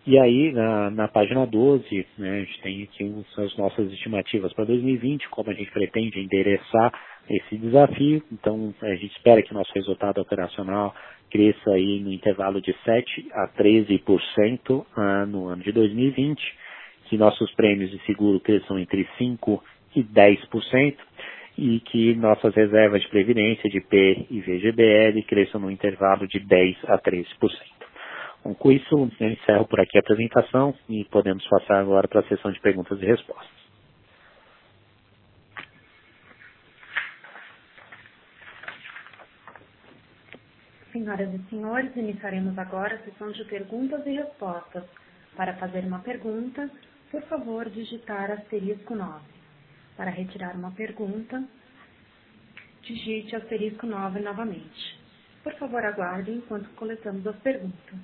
E 0.06 0.18
aí, 0.18 0.52
na, 0.52 0.90
na 0.90 1.08
página 1.08 1.46
12, 1.46 2.08
né, 2.18 2.38
a 2.38 2.40
gente 2.40 2.62
tem 2.62 2.84
aqui 2.84 3.26
as 3.38 3.56
nossas 3.56 3.92
estimativas 3.94 4.52
para 4.54 4.66
2020, 4.66 5.30
como 5.30 5.52
a 5.52 5.54
gente 5.54 5.70
pretende 5.70 6.20
endereçar 6.20 6.92
esse 7.30 7.56
desafio. 7.56 8.24
Então, 8.32 8.74
a 8.82 8.96
gente 8.96 9.16
espera 9.16 9.44
que 9.44 9.54
nosso 9.54 9.72
resultado 9.76 10.20
operacional 10.20 10.96
cresça 11.30 11.70
aí 11.70 12.00
no 12.00 12.12
intervalo 12.12 12.60
de 12.60 12.76
7 12.84 13.28
a 13.32 13.48
13% 13.50 14.86
ah, 14.98 15.26
no 15.28 15.48
ano 15.48 15.62
de 15.62 15.72
2020 15.72 16.42
que 17.12 17.18
nossos 17.18 17.54
prêmios 17.56 17.92
de 17.92 18.00
seguro 18.06 18.40
cresçam 18.40 18.80
entre 18.80 19.06
5% 19.20 19.60
e 19.98 20.02
10% 20.02 20.96
e 21.58 21.82
que 21.82 22.16
nossas 22.16 22.56
reservas 22.56 23.02
de 23.02 23.10
previdência 23.10 23.70
de 23.70 23.82
P 23.82 24.28
e 24.30 24.40
VGBL 24.40 25.22
cresçam 25.28 25.60
no 25.60 25.70
intervalo 25.70 26.26
de 26.26 26.40
10% 26.40 26.78
a 26.88 26.98
13%. 26.98 27.28
Bom, 28.46 28.54
com 28.54 28.72
isso, 28.72 29.12
eu 29.20 29.28
encerro 29.28 29.68
por 29.68 29.82
aqui 29.82 29.98
a 29.98 30.00
apresentação 30.00 30.74
e 30.88 31.04
podemos 31.12 31.46
passar 31.50 31.82
agora 31.82 32.08
para 32.08 32.22
a 32.22 32.30
sessão 32.30 32.50
de 32.50 32.62
perguntas 32.62 32.98
e 33.02 33.06
respostas. 33.06 33.62
Senhoras 40.94 41.30
e 41.34 41.50
senhores, 41.50 41.94
iniciaremos 41.98 42.58
agora 42.58 42.96
a 42.96 43.00
sessão 43.00 43.32
de 43.32 43.44
perguntas 43.44 44.08
e 44.08 44.12
respostas. 44.12 44.86
Para 45.36 45.54
fazer 45.56 45.84
uma 45.86 46.00
pergunta, 46.00 46.70
por 47.12 47.22
favor, 47.24 47.70
digitar 47.70 48.32
asterisco 48.32 48.96
9. 48.96 49.20
Para 49.98 50.10
retirar 50.10 50.56
uma 50.56 50.72
pergunta, 50.72 51.44
digite 52.82 53.36
asterisco 53.36 53.86
9 53.86 54.22
novamente. 54.22 55.00
Por 55.44 55.54
favor, 55.56 55.84
aguarde 55.84 56.32
enquanto 56.32 56.70
coletamos 56.76 57.28
as 57.28 57.36
perguntas. 57.38 57.96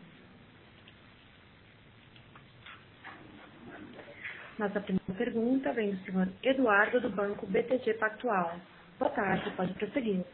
Nossa 4.59 4.81
primeira 4.81 5.13
pergunta 5.15 5.71
vem 5.71 5.91
do 5.91 6.03
senhor 6.03 6.27
Eduardo, 6.43 6.99
do 6.99 7.09
Banco 7.09 7.45
BTG 7.45 7.93
Pactual. 7.93 8.59
Boa 8.99 9.11
tarde, 9.11 9.51
pode 9.51 9.73
prosseguir. 9.75 10.25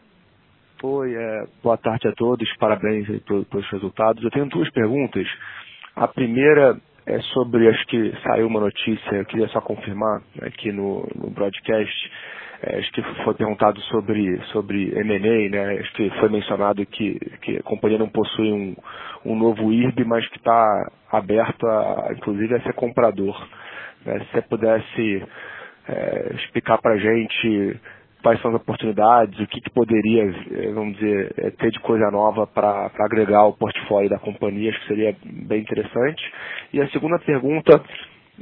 Oi, 0.81 1.13
é, 1.13 1.47
boa 1.61 1.77
tarde 1.77 2.07
a 2.07 2.13
todos, 2.13 2.49
parabéns 2.57 3.05
pelos 3.23 3.69
resultados. 3.69 4.23
Eu 4.23 4.31
tenho 4.31 4.47
duas 4.47 4.69
perguntas. 4.71 5.27
A 5.95 6.07
primeira 6.07 6.79
é 7.05 7.19
sobre, 7.33 7.67
acho 7.67 7.85
que 7.87 8.13
saiu 8.23 8.47
uma 8.47 8.59
notícia, 8.59 9.15
eu 9.15 9.25
queria 9.25 9.47
só 9.49 9.61
confirmar 9.61 10.21
aqui 10.41 10.71
no, 10.71 11.07
no 11.15 11.29
broadcast, 11.29 12.11
é, 12.63 12.77
acho 12.79 12.91
que 12.93 13.01
foi 13.23 13.33
perguntado 13.33 13.79
sobre, 13.81 14.41
sobre 14.53 14.97
M&A, 14.97 15.49
né, 15.49 15.79
acho 15.79 15.93
que 15.93 16.09
foi 16.19 16.29
mencionado 16.29 16.85
que, 16.85 17.19
que 17.41 17.57
a 17.57 17.63
companhia 17.63 17.97
não 17.97 18.09
possui 18.09 18.51
um, 18.51 18.75
um 19.25 19.35
novo 19.35 19.71
IRB, 19.73 20.05
mas 20.05 20.25
que 20.29 20.37
está 20.37 20.91
aberto, 21.11 21.67
a, 21.67 22.09
inclusive, 22.17 22.55
a 22.55 22.61
ser 22.61 22.73
comprador. 22.73 23.37
Né, 24.05 24.19
se 24.19 24.31
você 24.31 24.41
pudesse 24.43 25.23
é, 25.89 26.35
explicar 26.35 26.77
para 26.77 26.93
a 26.93 26.97
gente 26.97 27.79
quais 28.23 28.41
são 28.41 28.51
as 28.51 28.61
oportunidades, 28.61 29.37
o 29.39 29.45
que, 29.45 29.59
que 29.59 29.69
poderia, 29.69 30.23
eh, 30.23 30.71
vamos 30.73 30.95
dizer, 30.95 31.33
eh, 31.37 31.51
ter 31.51 31.71
de 31.71 31.79
coisa 31.81 32.09
nova 32.09 32.47
para 32.47 32.89
agregar 32.99 33.39
ao 33.39 33.53
portfólio 33.53 34.09
da 34.09 34.17
companhia, 34.17 34.71
acho 34.71 34.79
que 34.79 34.87
seria 34.87 35.15
bem 35.23 35.61
interessante. 35.61 36.23
E 36.71 36.81
a 36.81 36.87
segunda 36.87 37.19
pergunta, 37.19 37.83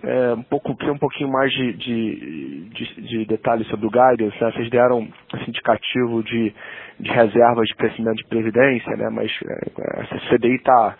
é, 0.03 0.33
um 0.33 0.43
pouco, 0.43 0.71
um 0.71 0.97
pouquinho 0.97 1.29
mais 1.29 1.51
de, 1.51 1.73
de, 1.73 2.69
de, 2.69 3.01
de 3.01 3.25
detalhes 3.25 3.67
sobre 3.67 3.87
o 3.87 3.89
guidance, 3.89 4.41
né? 4.41 4.51
vocês 4.51 4.69
deram 4.69 5.07
esse 5.33 5.49
indicativo 5.49 6.23
de, 6.23 6.53
de 6.99 7.11
reservas 7.11 7.67
de 7.67 7.75
crescimento 7.75 8.17
de 8.17 8.27
previdência, 8.27 8.95
né? 8.95 9.09
mas 9.09 9.31
é, 9.45 10.01
essa 10.01 10.17
CDI 10.29 10.55
está 10.55 10.95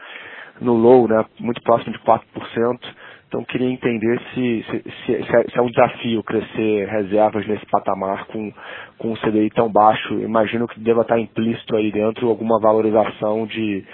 no 0.59 0.73
low, 0.73 1.07
né? 1.07 1.23
muito 1.39 1.61
próximo 1.61 1.93
de 1.93 1.99
4%. 1.99 2.79
Então, 3.31 3.45
queria 3.45 3.69
entender 3.69 4.19
se, 4.33 4.65
se, 4.69 4.83
se, 5.05 5.15
é, 5.15 5.23
se, 5.23 5.57
é, 5.57 5.61
um 5.61 5.67
desafio 5.67 6.21
crescer 6.21 6.85
reservas 6.89 7.47
nesse 7.47 7.65
patamar 7.67 8.25
com, 8.25 8.51
com 8.97 9.13
um 9.13 9.15
CDI 9.15 9.49
tão 9.51 9.71
baixo. 9.71 10.15
Imagino 10.15 10.67
que 10.67 10.77
deva 10.81 11.03
estar 11.03 11.17
implícito 11.17 11.77
aí 11.77 11.93
dentro 11.93 12.27
alguma 12.27 12.59
valorização 12.59 13.47
de, 13.47 13.85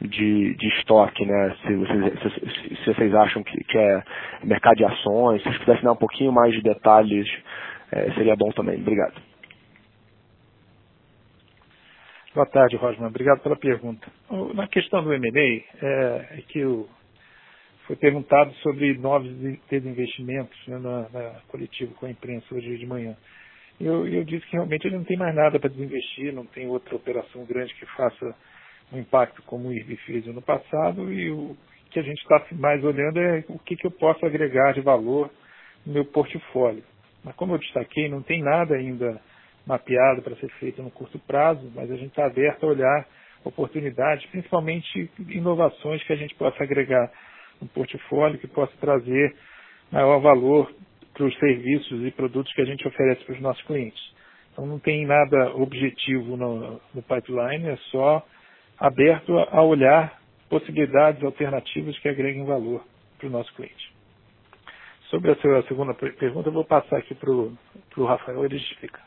de, 0.00 0.54
de 0.54 0.68
estoque, 0.68 1.26
né? 1.26 1.54
Se 1.66 1.74
vocês, 1.74 2.12
se, 2.22 2.76
se 2.76 2.94
vocês 2.94 3.14
acham 3.14 3.42
que, 3.42 3.62
que, 3.62 3.76
é 3.76 4.02
mercado 4.42 4.76
de 4.76 4.86
ações, 4.86 5.42
se 5.42 5.48
vocês 5.50 5.58
pudessem 5.58 5.84
dar 5.84 5.92
um 5.92 5.96
pouquinho 5.96 6.32
mais 6.32 6.54
de 6.54 6.62
detalhes, 6.62 7.28
é, 7.92 8.10
seria 8.12 8.36
bom 8.36 8.50
também. 8.52 8.80
Obrigado. 8.80 9.20
Boa 12.34 12.46
tarde, 12.46 12.76
Rosman. 12.76 13.08
Obrigado 13.08 13.40
pela 13.40 13.56
pergunta. 13.56 14.06
Na 14.54 14.66
questão 14.66 15.04
do 15.04 15.12
M&A, 15.12 15.84
é, 15.84 16.38
é 16.38 16.42
que 16.48 16.64
o 16.64 16.88
foi 17.88 17.96
perguntado 17.96 18.52
sobre 18.56 18.92
novos 18.98 19.32
desinvestimentos 19.70 20.56
né, 20.68 20.78
na, 20.78 21.08
na 21.08 21.40
coletiva 21.48 21.90
com 21.94 22.04
a 22.04 22.10
imprensa 22.10 22.54
hoje 22.54 22.76
de 22.76 22.86
manhã. 22.86 23.16
Eu, 23.80 24.06
eu 24.06 24.24
disse 24.24 24.44
que 24.46 24.52
realmente 24.52 24.86
ele 24.86 24.98
não 24.98 25.04
tem 25.04 25.16
mais 25.16 25.34
nada 25.34 25.58
para 25.58 25.70
desinvestir, 25.70 26.34
não 26.34 26.44
tem 26.44 26.68
outra 26.68 26.94
operação 26.94 27.46
grande 27.46 27.74
que 27.74 27.86
faça 27.96 28.34
um 28.92 28.98
impacto 28.98 29.42
como 29.44 29.68
o 29.68 29.72
IRB 29.72 29.96
fez 30.04 30.26
no 30.26 30.42
passado 30.42 31.10
e 31.10 31.30
o 31.30 31.56
que 31.90 31.98
a 31.98 32.02
gente 32.02 32.20
está 32.20 32.44
mais 32.52 32.84
olhando 32.84 33.18
é 33.18 33.42
o 33.48 33.58
que, 33.58 33.74
que 33.74 33.86
eu 33.86 33.90
posso 33.90 34.24
agregar 34.26 34.74
de 34.74 34.82
valor 34.82 35.30
no 35.86 35.94
meu 35.94 36.04
portfólio. 36.04 36.84
Mas 37.24 37.34
como 37.36 37.54
eu 37.54 37.58
destaquei, 37.58 38.06
não 38.10 38.20
tem 38.20 38.42
nada 38.42 38.74
ainda 38.74 39.18
mapeado 39.66 40.20
para 40.20 40.36
ser 40.36 40.50
feito 40.58 40.82
no 40.82 40.90
curto 40.90 41.18
prazo, 41.20 41.72
mas 41.74 41.90
a 41.90 41.96
gente 41.96 42.08
está 42.08 42.26
aberto 42.26 42.64
a 42.64 42.68
olhar 42.68 43.08
oportunidades, 43.44 44.26
principalmente 44.26 45.10
inovações 45.28 46.02
que 46.04 46.12
a 46.12 46.16
gente 46.16 46.34
possa 46.34 46.62
agregar 46.62 47.10
um 47.62 47.66
portfólio 47.66 48.38
que 48.38 48.46
possa 48.46 48.72
trazer 48.80 49.34
maior 49.90 50.20
valor 50.20 50.72
para 51.14 51.26
os 51.26 51.36
serviços 51.38 52.04
e 52.06 52.10
produtos 52.10 52.52
que 52.52 52.62
a 52.62 52.64
gente 52.64 52.86
oferece 52.86 53.24
para 53.24 53.34
os 53.34 53.40
nossos 53.40 53.62
clientes. 53.64 54.00
Então 54.52 54.66
não 54.66 54.78
tem 54.78 55.06
nada 55.06 55.54
objetivo 55.54 56.36
no, 56.36 56.80
no 56.94 57.02
pipeline, 57.02 57.68
é 57.68 57.76
só 57.90 58.24
aberto 58.78 59.36
a 59.38 59.62
olhar 59.62 60.20
possibilidades 60.48 61.22
alternativas 61.22 61.98
que 61.98 62.08
agreguem 62.08 62.44
valor 62.44 62.84
para 63.18 63.28
o 63.28 63.30
nosso 63.30 63.52
cliente. 63.54 63.92
Sobre 65.10 65.32
a 65.32 65.36
sua 65.36 65.62
segunda 65.62 65.94
pergunta, 65.94 66.48
eu 66.48 66.52
vou 66.52 66.64
passar 66.64 66.98
aqui 66.98 67.14
para 67.14 67.30
o 67.30 68.04
Rafael, 68.04 68.44
ele 68.44 68.56
explica. 68.56 69.00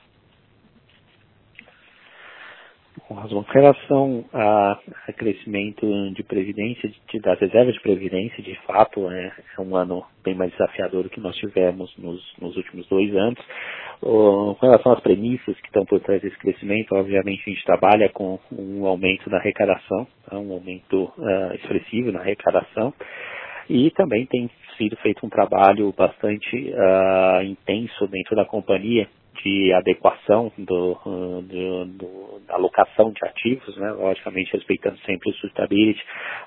Com 3.07 3.15
relação 3.41 4.23
a, 4.31 4.79
a, 5.07 5.13
crescimento 5.13 5.85
de 6.13 6.23
previdência, 6.23 6.89
de, 7.09 7.19
das 7.19 7.39
reservas 7.39 7.73
de 7.73 7.81
previdência, 7.81 8.41
de 8.41 8.55
fato 8.65 9.09
é, 9.09 9.33
é, 9.57 9.61
um 9.61 9.75
ano 9.75 10.05
bem 10.23 10.33
mais 10.33 10.51
desafiador 10.51 11.03
do 11.03 11.09
que 11.09 11.19
nós 11.19 11.35
tivemos 11.35 11.93
nos, 11.97 12.21
nos 12.39 12.55
últimos 12.55 12.87
dois 12.87 13.13
anos. 13.15 13.39
com 13.99 14.57
relação 14.61 14.93
às 14.93 15.01
premissas 15.01 15.59
que 15.59 15.67
estão 15.67 15.85
por 15.85 15.99
trás 15.99 16.21
desse 16.21 16.37
crescimento, 16.37 16.95
obviamente 16.95 17.43
a 17.45 17.49
gente 17.49 17.65
trabalha 17.65 18.07
com 18.09 18.39
um 18.51 18.85
aumento 18.85 19.29
da 19.29 19.37
arrecadação, 19.37 20.07
tá? 20.29 20.37
um 20.37 20.53
aumento 20.53 21.11
uh, 21.17 21.53
expressivo 21.55 22.11
na 22.11 22.21
arrecadação, 22.21 22.93
e 23.69 23.91
também 23.91 24.25
tem 24.25 24.49
sido 24.77 24.95
feito 24.97 25.25
um 25.25 25.29
trabalho 25.29 25.93
bastante 25.97 26.73
uh, 26.73 27.43
intenso 27.43 28.07
dentro 28.07 28.35
da 28.35 28.45
companhia 28.45 29.07
de 29.43 29.73
adequação 29.73 30.51
do, 30.57 30.97
do, 31.41 31.85
do, 31.85 32.41
da 32.47 32.55
alocação 32.55 33.11
de 33.11 33.25
ativos, 33.25 33.75
né, 33.77 33.91
logicamente 33.91 34.53
respeitando 34.53 34.97
sempre 34.99 35.29
o 35.29 35.33
sustainability, 35.33 36.01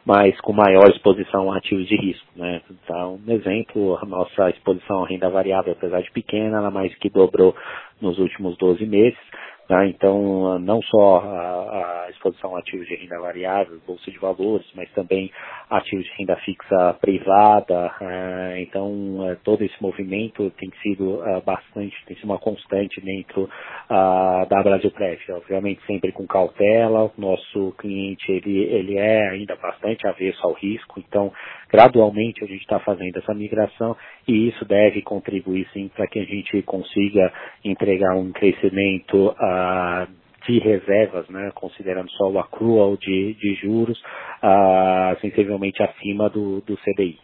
mas 0.05 0.39
com 0.41 0.53
maior 0.53 0.89
exposição 0.91 1.53
a 1.53 1.59
ativos 1.59 1.87
de 1.87 1.97
risco. 1.97 2.27
Né. 2.37 2.61
Então, 2.71 3.21
um 3.27 3.33
exemplo, 3.33 3.99
a 4.01 4.07
nossa 4.07 4.51
exposição 4.51 5.05
à 5.05 5.09
renda 5.09 5.29
variável, 5.31 5.73
apesar 5.73 6.03
de 6.03 6.11
pequena, 6.11 6.59
ela 6.59 6.71
mais 6.71 6.95
que 6.97 7.11
dobrou 7.11 7.55
nos 8.01 8.19
últimos 8.19 8.57
12 8.59 8.85
meses. 8.87 9.19
Tá? 9.67 9.87
Então, 9.87 10.59
não 10.59 10.83
só 10.83 11.21
a, 11.21 12.05
a, 12.05 12.11
exposição 12.11 12.55
a 12.55 12.59
ativos 12.59 12.87
de 12.87 12.97
renda 12.97 13.19
variável, 13.19 13.81
bolsa 13.87 14.11
de 14.11 14.19
valores, 14.19 14.67
mas 14.75 14.91
também 14.93 15.31
ativos 15.71 16.05
de 16.05 16.13
renda 16.19 16.37
fixa 16.37 16.95
privada. 17.01 17.91
Uh, 17.99 18.59
então, 18.59 18.91
uh, 19.21 19.37
todo 19.43 19.65
esse 19.65 19.83
movimento 19.83 20.51
tem 20.59 20.71
sido 20.83 21.15
uh, 21.15 21.41
bastante, 21.47 21.97
tem 22.05 22.15
sido 22.17 22.27
uma 22.27 22.39
constante 22.39 23.01
dentro 23.01 23.49
da 23.89 24.63
Brasil 24.63 24.91
Prev. 24.91 25.19
Obviamente, 25.31 25.85
sempre 25.87 26.13
com 26.13 26.27
cautela. 26.27 27.05
O 27.05 27.13
nosso 27.17 27.73
cliente 27.79 28.31
ele, 28.31 28.65
ele 28.65 28.99
é 28.99 29.31
ainda 29.31 29.57
bastante 29.57 30.07
avesso 30.07 30.47
ao 30.47 30.53
risco. 30.53 31.01
Então, 31.01 31.33
gradualmente 31.75 32.45
a 32.45 32.47
gente 32.47 32.61
está 32.61 32.79
fazendo 32.79 33.19
essa 33.19 33.35
migração 33.35 33.97
e 34.29 34.49
isso 34.49 34.65
deve 34.65 35.03
contribuir 35.03 35.69
sim 35.73 35.89
para 35.89 36.07
que 36.07 36.21
a 36.21 36.25
gente 36.25 36.63
consiga 36.63 37.33
entregar 37.65 38.15
um 38.15 38.31
crescimento 38.31 39.31
uh, 39.31 40.07
de 40.47 40.61
reservas, 40.61 41.29
né, 41.29 41.51
considerando 41.53 42.09
só 42.13 42.31
o 42.31 42.39
accrual 42.39 42.97
de, 42.97 43.35
de 43.35 43.55
juros, 43.57 44.01
uh, 44.01 45.19
sensivelmente 45.21 45.83
acima 45.83 46.31
do, 46.31 46.61
do 46.61 46.77
CDI. 46.77 47.19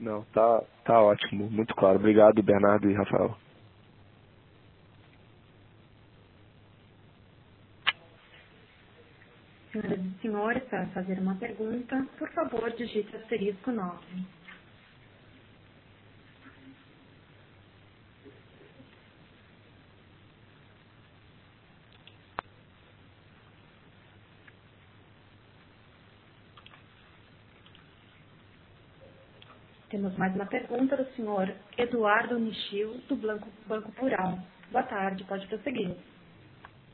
Não, 0.00 0.22
tá, 0.32 0.62
tá 0.84 1.02
ótimo, 1.02 1.50
muito 1.50 1.74
claro. 1.74 1.96
Obrigado, 1.96 2.40
Bernardo 2.44 2.88
e 2.88 2.94
Rafael. 2.94 3.34
Senhoras 9.72 10.00
e 10.00 10.20
senhores, 10.22 10.64
para 10.64 10.86
fazer 10.88 11.18
uma 11.20 11.36
pergunta, 11.36 12.06
por 12.18 12.30
favor, 12.32 12.70
digite 12.72 13.16
asterisco 13.16 13.72
9. 13.72 13.98
Temos 29.90 30.16
mais 30.18 30.34
uma 30.34 30.46
pergunta 30.46 30.96
do 30.96 31.06
senhor 31.14 31.54
Eduardo 31.78 32.38
Nichil, 32.38 32.94
do 33.08 33.16
Banco, 33.16 33.92
Plural. 33.92 34.38
Boa 34.72 34.84
tarde, 34.84 35.24
pode 35.24 35.46
prosseguir. 35.48 35.96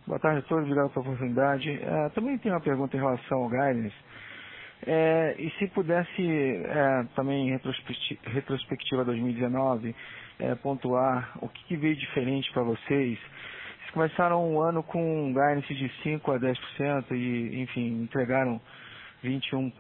Boa 0.09 0.19
tarde 0.19 0.39
a 0.39 0.43
todos, 0.49 0.65
obrigado 0.65 0.89
pela 0.89 1.05
oportunidade. 1.05 1.69
Uh, 1.69 2.11
também 2.15 2.39
tenho 2.39 2.55
uma 2.55 2.63
pergunta 2.63 2.97
em 2.97 2.99
relação 2.99 3.43
ao 3.43 3.49
guidance. 3.51 3.95
É, 4.87 5.35
e 5.39 5.51
se 5.59 5.67
pudesse 5.67 6.27
é, 6.65 7.05
também, 7.15 7.51
em 7.51 7.61
retrospectiva 8.25 9.05
2019, 9.05 9.95
é, 10.39 10.55
pontuar 10.55 11.37
o 11.43 11.49
que, 11.51 11.63
que 11.65 11.77
veio 11.77 11.95
diferente 11.95 12.51
para 12.53 12.63
vocês. 12.63 13.19
Vocês 13.19 13.91
começaram 13.93 14.51
o 14.51 14.63
ano 14.63 14.83
com 14.83 14.99
um 14.99 15.35
guidance 15.35 15.75
de 15.75 15.93
5% 16.03 16.35
a 16.35 16.41
10% 16.41 17.05
e, 17.11 17.61
enfim, 17.61 18.05
entregaram 18.05 18.59
21%. 19.23 19.75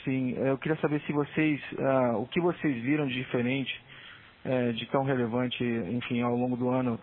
Assim, 0.00 0.34
eu 0.38 0.56
queria 0.56 0.78
saber 0.78 1.02
se 1.02 1.12
vocês, 1.12 1.60
uh, 1.72 2.22
o 2.22 2.26
que 2.28 2.40
vocês 2.40 2.82
viram 2.82 3.06
de 3.06 3.12
diferente, 3.12 3.84
de 4.74 4.84
tão 4.86 5.04
relevante, 5.04 5.64
enfim, 5.64 6.20
ao 6.20 6.36
longo 6.36 6.54
do 6.54 6.68
ano 6.68 7.00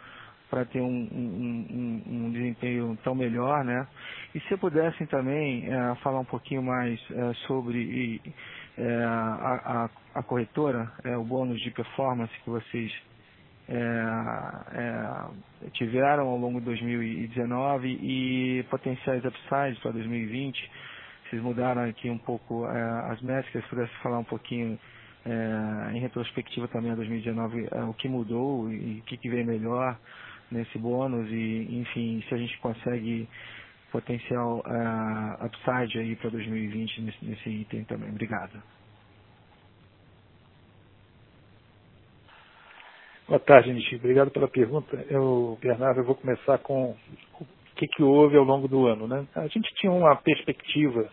para 0.51 0.65
ter 0.65 0.81
um, 0.81 1.07
um, 1.13 2.03
um, 2.05 2.31
desempenho 2.31 2.97
tão 3.05 3.15
melhor, 3.15 3.63
né? 3.63 3.87
E 4.35 4.39
se 4.41 4.57
pudessem 4.57 5.07
também 5.07 5.65
é, 5.65 5.95
falar 6.03 6.19
um 6.19 6.25
pouquinho 6.25 6.61
mais 6.61 6.99
é, 7.09 7.33
sobre 7.47 8.21
é, 8.77 9.03
a, 9.05 9.89
a, 10.13 10.19
a, 10.19 10.23
corretora, 10.23 10.91
é, 11.05 11.15
o 11.15 11.23
bônus 11.23 11.57
de 11.61 11.71
performance 11.71 12.33
que 12.43 12.49
vocês 12.49 12.91
é, 13.69 13.75
é, 14.73 15.69
tiveram 15.71 16.27
ao 16.27 16.37
longo 16.37 16.59
de 16.59 16.65
2019 16.65 17.87
e 17.87 18.63
potenciais 18.69 19.23
upsides 19.23 19.79
para 19.79 19.91
2020. 19.91 20.69
Vocês 21.29 21.41
mudaram 21.41 21.83
aqui 21.83 22.09
um 22.09 22.17
pouco 22.17 22.65
as 22.65 23.21
métricas, 23.21 23.63
se 23.63 23.69
pudesse 23.69 23.93
falar 24.03 24.19
um 24.19 24.23
pouquinho 24.25 24.77
em 25.93 25.99
retrospectiva 26.01 26.67
também 26.67 26.91
a 26.91 26.95
2019, 26.95 27.69
o 27.87 27.93
que 27.93 28.09
mudou 28.09 28.69
e 28.69 28.99
o 28.99 29.01
que, 29.03 29.15
que 29.15 29.29
veio 29.29 29.45
melhor 29.45 29.97
nesse 30.51 30.77
bônus 30.77 31.29
e, 31.31 31.67
enfim, 31.79 32.23
se 32.27 32.33
a 32.33 32.37
gente 32.37 32.57
consegue 32.59 33.27
potencial 33.91 34.59
uh, 34.59 35.45
upside 35.45 35.99
aí 35.99 36.15
para 36.15 36.29
2020 36.29 37.01
nesse, 37.01 37.25
nesse 37.25 37.49
item 37.49 37.83
também. 37.83 38.09
Obrigado. 38.09 38.61
Boa 43.27 43.39
tarde, 43.39 43.71
Nishi. 43.73 43.95
Obrigado 43.95 44.31
pela 44.31 44.47
pergunta. 44.47 45.05
Eu, 45.09 45.57
Bernardo, 45.61 46.01
eu 46.01 46.05
vou 46.05 46.15
começar 46.15 46.57
com 46.59 46.95
o 47.39 47.45
que, 47.75 47.87
que 47.87 48.03
houve 48.03 48.35
ao 48.37 48.43
longo 48.43 48.67
do 48.67 48.87
ano. 48.87 49.07
Né? 49.07 49.25
A 49.35 49.47
gente 49.47 49.73
tinha 49.75 49.91
uma 49.91 50.15
perspectiva, 50.15 51.09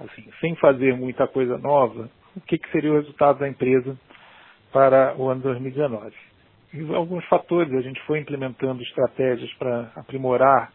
assim, 0.00 0.30
sem 0.40 0.54
fazer 0.56 0.96
muita 0.96 1.26
coisa 1.26 1.58
nova, 1.58 2.08
o 2.36 2.40
que, 2.40 2.58
que 2.58 2.70
seria 2.70 2.92
o 2.92 2.96
resultado 2.96 3.40
da 3.40 3.48
empresa 3.48 3.98
para 4.72 5.14
o 5.16 5.28
ano 5.28 5.42
2019 5.42 6.14
alguns 6.94 7.24
fatores. 7.26 7.72
A 7.72 7.80
gente 7.80 8.00
foi 8.02 8.18
implementando 8.18 8.82
estratégias 8.82 9.52
para 9.54 9.92
aprimorar 9.96 10.72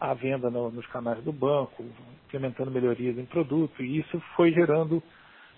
a 0.00 0.14
venda 0.14 0.50
no, 0.50 0.70
nos 0.70 0.86
canais 0.86 1.22
do 1.24 1.32
banco, 1.32 1.84
implementando 2.26 2.70
melhorias 2.70 3.18
em 3.18 3.24
produto, 3.24 3.82
e 3.82 3.98
isso 3.98 4.20
foi 4.36 4.52
gerando 4.52 5.02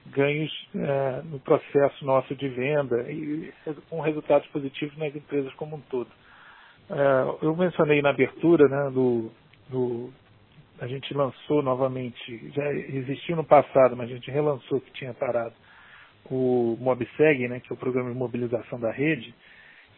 ganhos 0.06 0.50
é, 0.74 1.22
no 1.24 1.38
processo 1.40 2.04
nosso 2.04 2.34
de 2.34 2.48
venda 2.48 3.10
e 3.10 3.52
com 3.90 4.00
resultados 4.00 4.48
positivos 4.48 4.96
nas 4.96 5.14
empresas 5.14 5.52
como 5.54 5.76
um 5.76 5.80
todo. 5.82 6.08
É, 6.90 7.44
eu 7.46 7.54
mencionei 7.54 8.00
na 8.00 8.10
abertura 8.10 8.66
né, 8.66 8.90
do, 8.90 9.30
do, 9.68 10.10
a 10.80 10.86
gente 10.86 11.12
lançou 11.12 11.62
novamente, 11.62 12.50
já 12.52 12.72
existiu 12.72 13.36
no 13.36 13.44
passado, 13.44 13.94
mas 13.96 14.10
a 14.10 14.14
gente 14.14 14.30
relançou 14.30 14.80
que 14.80 14.90
tinha 14.92 15.12
parado 15.12 15.54
o 16.30 16.76
MobSeg, 16.80 17.48
né, 17.48 17.60
que 17.60 17.70
é 17.70 17.74
o 17.74 17.78
programa 17.78 18.10
de 18.10 18.16
mobilização 18.16 18.80
da 18.80 18.90
rede, 18.90 19.34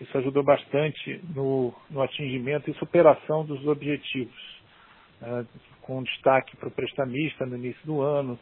isso 0.02 0.18
ajudou 0.18 0.42
bastante 0.42 1.20
no, 1.34 1.72
no 1.88 2.02
atingimento 2.02 2.68
e 2.70 2.74
superação 2.74 3.44
dos 3.44 3.64
objetivos, 3.66 4.60
né, 5.20 5.46
com 5.80 6.02
destaque 6.02 6.56
para 6.56 6.68
o 6.68 6.72
prestamista 6.72 7.46
no 7.46 7.56
início 7.56 7.84
do 7.86 8.00
ano, 8.00 8.38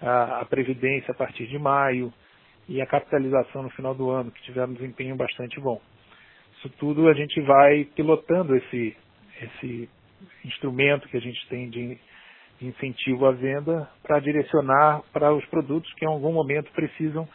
a, 0.00 0.40
a, 0.40 0.44
previdência 0.44 1.12
a 1.12 1.14
partir 1.14 1.46
de 1.46 1.58
maio 1.58 2.12
e 2.68 2.80
a 2.82 2.86
capitalização 2.86 3.62
no 3.62 3.70
final 3.70 3.94
do 3.94 4.10
ano, 4.10 4.30
que 4.30 4.42
tiveram 4.42 4.70
um 4.70 4.74
desempenho 4.74 5.16
bastante 5.16 5.58
bom. 5.60 5.80
Isso 6.58 6.68
tudo 6.78 7.08
a 7.08 7.14
gente 7.14 7.40
vai 7.40 7.84
pilotando 7.96 8.54
esse, 8.54 8.96
esse 9.40 9.88
instrumento 10.44 11.08
que 11.08 11.16
a 11.16 11.20
gente 11.20 11.48
tem 11.48 11.70
de, 11.70 11.98
de 12.60 12.66
incentivo 12.66 13.26
à 13.26 13.32
venda 13.32 13.88
para 14.02 14.20
direcionar 14.20 15.02
para 15.12 15.32
os 15.32 15.44
produtos 15.46 15.92
que 15.94 16.04
em 16.04 16.08
algum 16.08 16.32
momento 16.32 16.70
precisam 16.72 17.26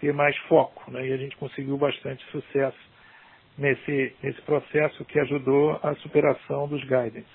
ter 0.00 0.12
mais 0.12 0.36
foco. 0.48 0.90
Né? 0.90 1.08
E 1.08 1.12
a 1.12 1.16
gente 1.16 1.36
conseguiu 1.36 1.76
bastante 1.76 2.24
sucesso 2.30 2.95
nesse, 3.58 4.14
nesse 4.22 4.40
processo 4.42 5.04
que 5.04 5.18
ajudou 5.18 5.78
a 5.82 5.94
superação 5.96 6.68
dos 6.68 6.82
guidance. 6.82 7.26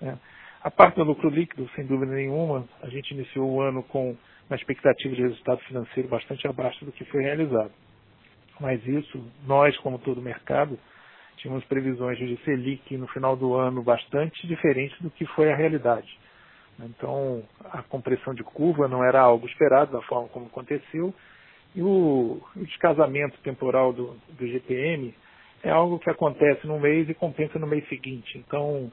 Né? 0.00 0.18
A 0.62 0.70
parte 0.70 0.96
do 0.96 1.04
lucro 1.04 1.28
líquido, 1.28 1.68
sem 1.74 1.84
dúvida 1.84 2.12
nenhuma, 2.12 2.64
a 2.82 2.88
gente 2.88 3.12
iniciou 3.12 3.50
o 3.50 3.60
ano 3.60 3.82
com 3.82 4.16
uma 4.48 4.56
expectativa 4.56 5.14
de 5.14 5.22
resultado 5.22 5.60
financeiro 5.62 6.08
bastante 6.08 6.46
abaixo 6.46 6.84
do 6.84 6.92
que 6.92 7.04
foi 7.06 7.22
realizado. 7.22 7.72
Mas 8.60 8.86
isso, 8.86 9.24
nós, 9.46 9.76
como 9.78 9.98
todo 9.98 10.18
o 10.18 10.22
mercado, 10.22 10.78
tínhamos 11.36 11.64
previsões 11.64 12.18
de 12.18 12.36
Selic 12.44 12.96
no 12.96 13.08
final 13.08 13.34
do 13.34 13.54
ano 13.54 13.82
bastante 13.82 14.46
diferentes 14.46 14.96
do 15.00 15.10
que 15.10 15.26
foi 15.26 15.50
a 15.50 15.56
realidade. 15.56 16.16
Então, 16.78 17.42
a 17.64 17.82
compressão 17.82 18.34
de 18.34 18.42
curva 18.42 18.86
não 18.86 19.04
era 19.04 19.20
algo 19.20 19.46
esperado 19.46 19.92
da 19.92 20.02
forma 20.02 20.28
como 20.28 20.46
aconteceu, 20.46 21.14
e 21.74 21.82
o, 21.82 22.40
o 22.54 22.64
descasamento 22.64 23.38
temporal 23.40 23.92
do, 23.92 24.16
do 24.38 24.46
GPM 24.46 25.14
é 25.62 25.70
algo 25.70 25.98
que 25.98 26.10
acontece 26.10 26.66
no 26.66 26.78
mês 26.78 27.08
e 27.08 27.14
compensa 27.14 27.58
no 27.58 27.66
mês 27.66 27.86
seguinte. 27.88 28.38
Então, 28.38 28.90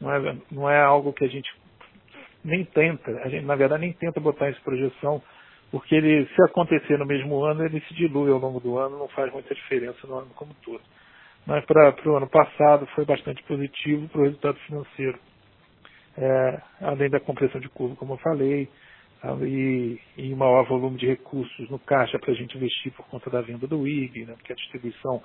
não 0.00 0.12
é, 0.12 0.36
não 0.50 0.70
é 0.70 0.80
algo 0.80 1.12
que 1.12 1.24
a 1.24 1.28
gente 1.28 1.50
nem 2.44 2.64
tenta, 2.64 3.10
a 3.22 3.28
gente 3.28 3.44
na 3.44 3.54
verdade 3.54 3.82
nem 3.82 3.92
tenta 3.92 4.20
botar 4.20 4.48
essa 4.48 4.60
projeção, 4.60 5.22
porque 5.70 5.94
ele, 5.94 6.26
se 6.26 6.42
acontecer 6.44 6.98
no 6.98 7.06
mesmo 7.06 7.42
ano, 7.44 7.64
ele 7.64 7.80
se 7.82 7.94
dilui 7.94 8.30
ao 8.30 8.38
longo 8.38 8.60
do 8.60 8.78
ano, 8.78 8.98
não 8.98 9.08
faz 9.08 9.32
muita 9.32 9.54
diferença 9.54 10.06
no 10.06 10.18
ano 10.18 10.30
como 10.34 10.52
todo. 10.64 10.82
Mas 11.46 11.64
para 11.64 11.94
o 12.06 12.16
ano 12.16 12.28
passado 12.28 12.86
foi 12.94 13.04
bastante 13.04 13.42
positivo 13.44 14.08
para 14.08 14.20
o 14.20 14.24
resultado 14.24 14.58
financeiro. 14.66 15.18
É, 16.16 16.60
além 16.82 17.08
da 17.08 17.18
compressão 17.18 17.60
de 17.60 17.68
curva, 17.70 17.96
como 17.96 18.14
eu 18.14 18.18
falei, 18.18 18.68
e, 19.46 19.98
e 20.16 20.34
maior 20.34 20.66
volume 20.66 20.98
de 20.98 21.06
recursos 21.06 21.70
no 21.70 21.78
caixa 21.78 22.18
para 22.18 22.32
a 22.32 22.34
gente 22.34 22.56
investir 22.56 22.92
por 22.92 23.06
conta 23.06 23.30
da 23.30 23.40
venda 23.40 23.66
do 23.66 23.86
IG, 23.86 24.26
né, 24.26 24.34
porque 24.34 24.52
a 24.52 24.56
distribuição 24.56 25.22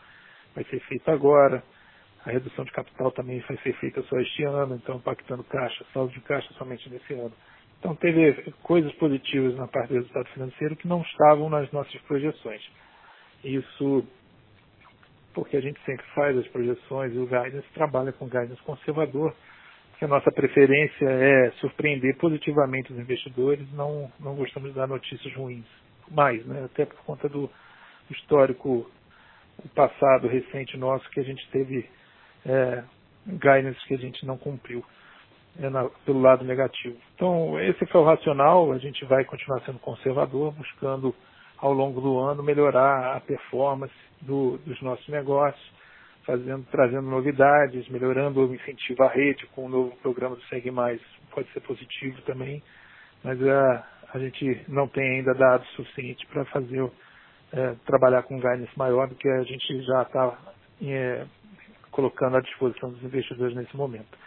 vai 0.57 0.63
ser 0.65 0.79
feita 0.87 1.11
agora. 1.11 1.63
A 2.25 2.31
redução 2.31 2.65
de 2.65 2.71
capital 2.71 3.11
também 3.11 3.39
vai 3.47 3.57
ser 3.57 3.73
feita 3.73 4.01
só 4.03 4.19
este 4.19 4.43
ano, 4.43 4.75
então 4.75 4.97
impactando 4.97 5.43
caixa, 5.43 5.85
saldo 5.93 6.11
de 6.11 6.19
caixa 6.21 6.51
somente 6.55 6.89
nesse 6.89 7.13
ano. 7.13 7.31
Então 7.79 7.95
teve 7.95 8.51
coisas 8.63 8.91
positivas 8.93 9.55
na 9.55 9.67
parte 9.67 9.89
do 9.89 9.95
resultado 9.95 10.27
financeiro 10.29 10.75
que 10.75 10.87
não 10.87 11.01
estavam 11.03 11.47
nas 11.47 11.71
nossas 11.71 12.01
projeções. 12.01 12.61
Isso 13.43 14.03
porque 15.33 15.55
a 15.55 15.61
gente 15.61 15.79
sempre 15.85 16.03
faz 16.15 16.35
as 16.35 16.47
projeções 16.47 17.13
e 17.13 17.19
o 17.19 17.27
guidance 17.27 17.67
trabalha 17.75 18.11
com 18.11 18.25
guidance 18.25 18.61
conservador, 18.63 19.35
porque 19.91 20.03
a 20.03 20.07
nossa 20.07 20.31
preferência 20.31 21.05
é 21.05 21.51
surpreender 21.59 22.17
positivamente 22.17 22.91
os 22.91 22.97
investidores, 22.97 23.71
não, 23.73 24.11
não 24.19 24.35
gostamos 24.35 24.69
de 24.69 24.75
dar 24.75 24.87
notícias 24.87 25.31
ruins. 25.35 25.65
Mais, 26.09 26.43
né? 26.47 26.63
até 26.65 26.85
por 26.85 26.97
conta 27.03 27.29
do 27.29 27.49
histórico 28.09 28.89
o 29.63 29.69
passado 29.69 30.27
recente 30.27 30.77
nosso 30.77 31.09
que 31.09 31.19
a 31.19 31.23
gente 31.23 31.47
teve 31.51 31.89
é, 32.45 32.83
guidance 33.27 33.79
que 33.87 33.93
a 33.93 33.97
gente 33.97 34.25
não 34.25 34.37
cumpriu 34.37 34.83
é, 35.59 35.69
na, 35.69 35.89
pelo 36.05 36.21
lado 36.21 36.45
negativo. 36.45 36.97
Então, 37.15 37.59
esse 37.59 37.85
foi 37.87 38.01
o 38.01 38.05
racional, 38.05 38.71
a 38.71 38.77
gente 38.77 39.03
vai 39.05 39.25
continuar 39.25 39.61
sendo 39.61 39.79
conservador, 39.79 40.53
buscando 40.53 41.13
ao 41.57 41.73
longo 41.73 41.99
do 41.99 42.19
ano 42.19 42.43
melhorar 42.43 43.15
a 43.15 43.19
performance 43.19 43.93
do, 44.21 44.57
dos 44.59 44.79
nossos 44.81 45.07
negócios, 45.07 45.71
fazendo, 46.25 46.65
trazendo 46.69 47.09
novidades, 47.09 47.87
melhorando 47.89 48.45
o 48.45 48.53
incentivo 48.53 49.03
à 49.03 49.07
rede 49.07 49.45
com 49.47 49.65
o 49.65 49.69
novo 49.69 49.95
programa 49.97 50.35
do 50.35 50.43
Segue 50.43 50.69
Mais, 50.69 51.01
pode 51.31 51.51
ser 51.51 51.61
positivo 51.61 52.21
também, 52.23 52.61
mas 53.23 53.41
a, 53.41 53.87
a 54.13 54.19
gente 54.19 54.61
não 54.67 54.87
tem 54.87 55.17
ainda 55.17 55.33
dados 55.33 55.67
suficientes 55.69 56.27
para 56.29 56.45
fazer 56.45 56.81
é, 57.53 57.75
trabalhar 57.85 58.23
com 58.23 58.39
guidance 58.39 58.77
maior 58.77 59.07
do 59.07 59.15
que 59.15 59.27
a 59.27 59.43
gente 59.43 59.81
já 59.83 60.01
está 60.03 60.37
é, 60.83 61.25
colocando 61.91 62.37
à 62.37 62.41
disposição 62.41 62.91
dos 62.91 63.03
investidores 63.03 63.55
nesse 63.55 63.75
momento. 63.75 64.17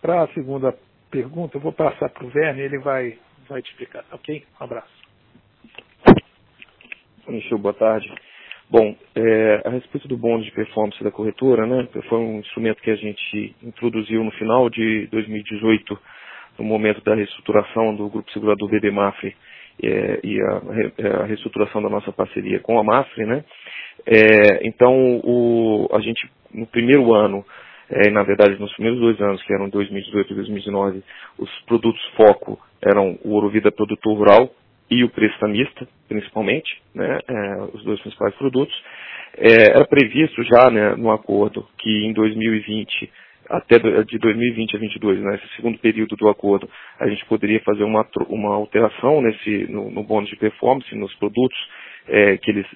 Para 0.00 0.22
a 0.22 0.28
segunda 0.28 0.76
pergunta, 1.10 1.56
eu 1.56 1.60
vou 1.60 1.72
passar 1.72 2.08
para 2.10 2.24
o 2.24 2.30
Verne, 2.30 2.60
ele 2.60 2.78
vai, 2.78 3.18
vai 3.48 3.62
te 3.62 3.70
explicar, 3.70 4.04
ok? 4.12 4.44
Um 4.60 4.64
abraço. 4.64 5.04
Michel, 7.28 7.58
boa 7.58 7.74
tarde. 7.74 8.12
Bom, 8.70 8.96
é, 9.14 9.62
a 9.64 9.70
respeito 9.70 10.08
do 10.08 10.16
bônus 10.16 10.46
de 10.46 10.52
performance 10.52 11.02
da 11.02 11.10
corretora, 11.10 11.66
né, 11.66 11.86
foi 12.08 12.18
um 12.18 12.40
instrumento 12.40 12.82
que 12.82 12.90
a 12.90 12.96
gente 12.96 13.54
introduziu 13.62 14.24
no 14.24 14.30
final 14.32 14.68
de 14.70 15.06
2018, 15.08 15.98
no 16.58 16.64
momento 16.64 17.02
da 17.02 17.14
reestruturação 17.14 17.94
do 17.94 18.08
grupo 18.08 18.30
segurador 18.32 18.68
BD 18.68 18.90
Mafre 18.90 19.36
é, 19.82 20.20
e 20.22 20.40
a, 20.40 20.62
é, 20.98 21.08
a, 21.22 21.24
reestruturação 21.24 21.82
da 21.82 21.88
nossa 21.88 22.12
parceria 22.12 22.60
com 22.60 22.78
a 22.78 22.84
Mafre, 22.84 23.26
né? 23.26 23.44
É, 24.06 24.66
então, 24.66 25.20
o, 25.24 25.88
a 25.92 26.00
gente, 26.00 26.28
no 26.52 26.66
primeiro 26.66 27.14
ano, 27.14 27.44
é, 27.90 28.10
na 28.10 28.22
verdade, 28.22 28.58
nos 28.58 28.72
primeiros 28.74 29.00
dois 29.00 29.20
anos, 29.20 29.42
que 29.42 29.52
eram 29.52 29.68
2018 29.68 30.32
e 30.32 30.36
2019, 30.36 31.02
os 31.38 31.50
produtos 31.66 32.02
foco 32.16 32.58
eram 32.82 33.18
o 33.24 33.30
Ouro 33.32 33.50
Vida 33.50 33.70
Produtor 33.72 34.16
Rural 34.16 34.50
e 34.90 35.02
o 35.04 35.08
Prestamista, 35.08 35.86
principalmente, 36.08 36.80
né, 36.94 37.18
é, 37.28 37.62
os 37.72 37.82
dois 37.84 38.00
principais 38.00 38.34
produtos. 38.36 38.74
É, 39.36 39.70
era 39.70 39.86
previsto 39.86 40.42
já 40.44 40.70
né, 40.70 40.94
no 40.96 41.10
acordo 41.10 41.66
que 41.78 41.90
em 42.06 42.12
2020 42.12 43.10
até 43.48 43.78
de 43.78 44.18
2020 44.18 44.76
a 44.76 44.78
2022, 44.78 45.20
né, 45.20 45.34
esse 45.36 45.56
segundo 45.56 45.78
período 45.78 46.16
do 46.16 46.28
acordo, 46.28 46.68
a 46.98 47.08
gente 47.08 47.24
poderia 47.26 47.60
fazer 47.60 47.84
uma, 47.84 48.06
uma 48.28 48.54
alteração 48.54 49.20
nesse, 49.20 49.66
no, 49.70 49.90
no 49.90 50.02
bônus 50.02 50.30
de 50.30 50.36
performance, 50.36 50.94
nos 50.94 51.14
produtos 51.16 51.58
é, 52.08 52.36
que 52.36 52.50
eles 52.50 52.66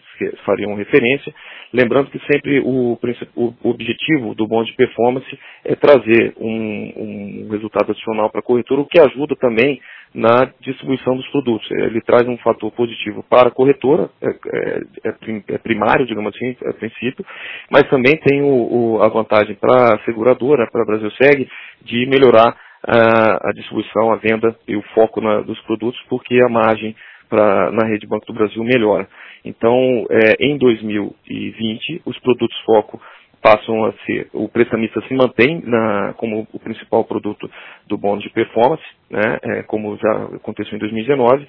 fariam 0.45 0.75
referência. 0.75 1.33
Lembrando 1.73 2.11
que 2.11 2.19
sempre 2.31 2.61
o, 2.61 2.99
o 3.37 3.55
objetivo 3.69 4.35
do 4.35 4.47
bônus 4.47 4.69
de 4.69 4.77
performance 4.77 5.39
é 5.65 5.75
trazer 5.75 6.33
um, 6.39 6.93
um 6.97 7.49
resultado 7.51 7.93
adicional 7.93 8.31
para 8.31 8.41
a 8.41 8.45
corretora, 8.45 8.81
o 8.81 8.87
que 8.87 9.01
ajuda 9.01 9.37
também 9.37 9.81
na 10.15 10.51
distribuição 10.61 11.17
dos 11.17 11.29
produtos. 11.29 11.71
Ele 11.71 12.01
traz 12.01 12.27
um 12.27 12.39
fator 12.39 12.71
positivo 12.73 13.23
para 13.29 13.49
a 13.49 13.53
corretora, 13.53 14.09
é, 14.23 14.29
é, 14.29 14.79
é, 15.05 15.55
é 15.55 15.59
primário, 15.59 16.07
digamos 16.07 16.35
assim, 16.35 16.57
a 16.67 16.73
princípio, 16.73 17.25
mas 17.71 17.89
também 17.91 18.17
tem 18.17 18.43
o, 18.43 18.97
o, 18.97 19.03
a 19.03 19.09
vantagem 19.09 19.55
para 19.57 19.95
a 19.95 19.99
seguradora, 20.05 20.69
para 20.71 20.83
a 20.83 20.87
Brasilseg, 20.87 21.49
de 21.83 22.07
melhorar 22.07 22.57
a, 22.87 23.49
a, 23.49 23.53
distribuição, 23.53 24.13
a 24.13 24.17
venda 24.17 24.57
e 24.67 24.77
o 24.77 24.83
foco 24.95 25.21
na, 25.21 25.41
dos 25.41 25.61
produtos, 25.63 26.01
porque 26.09 26.41
a 26.41 26.49
margem 26.49 26.95
pra, 27.29 27.71
na 27.71 27.87
rede 27.87 28.07
Banco 28.07 28.27
do 28.27 28.33
Brasil 28.33 28.63
melhora. 28.65 29.09
Então, 29.45 30.07
é, 30.11 30.45
em 30.45 30.59
2020, 30.59 32.03
os 32.05 32.19
produtos 32.19 32.59
foco 32.65 33.01
passam 33.41 33.85
a 33.85 33.93
ser, 34.05 34.29
o 34.33 34.49
prestamista 34.49 35.01
se 35.03 35.15
mantém 35.15 35.63
na, 35.65 36.13
como 36.17 36.47
o 36.53 36.59
principal 36.59 37.05
produto 37.05 37.49
do 37.87 37.97
bônus 37.97 38.25
de 38.25 38.31
performance, 38.31 38.83
né, 39.11 39.39
é, 39.43 39.63
como 39.63 39.97
já 39.97 40.13
aconteceu 40.37 40.75
em 40.75 40.81
2019. 40.81 41.47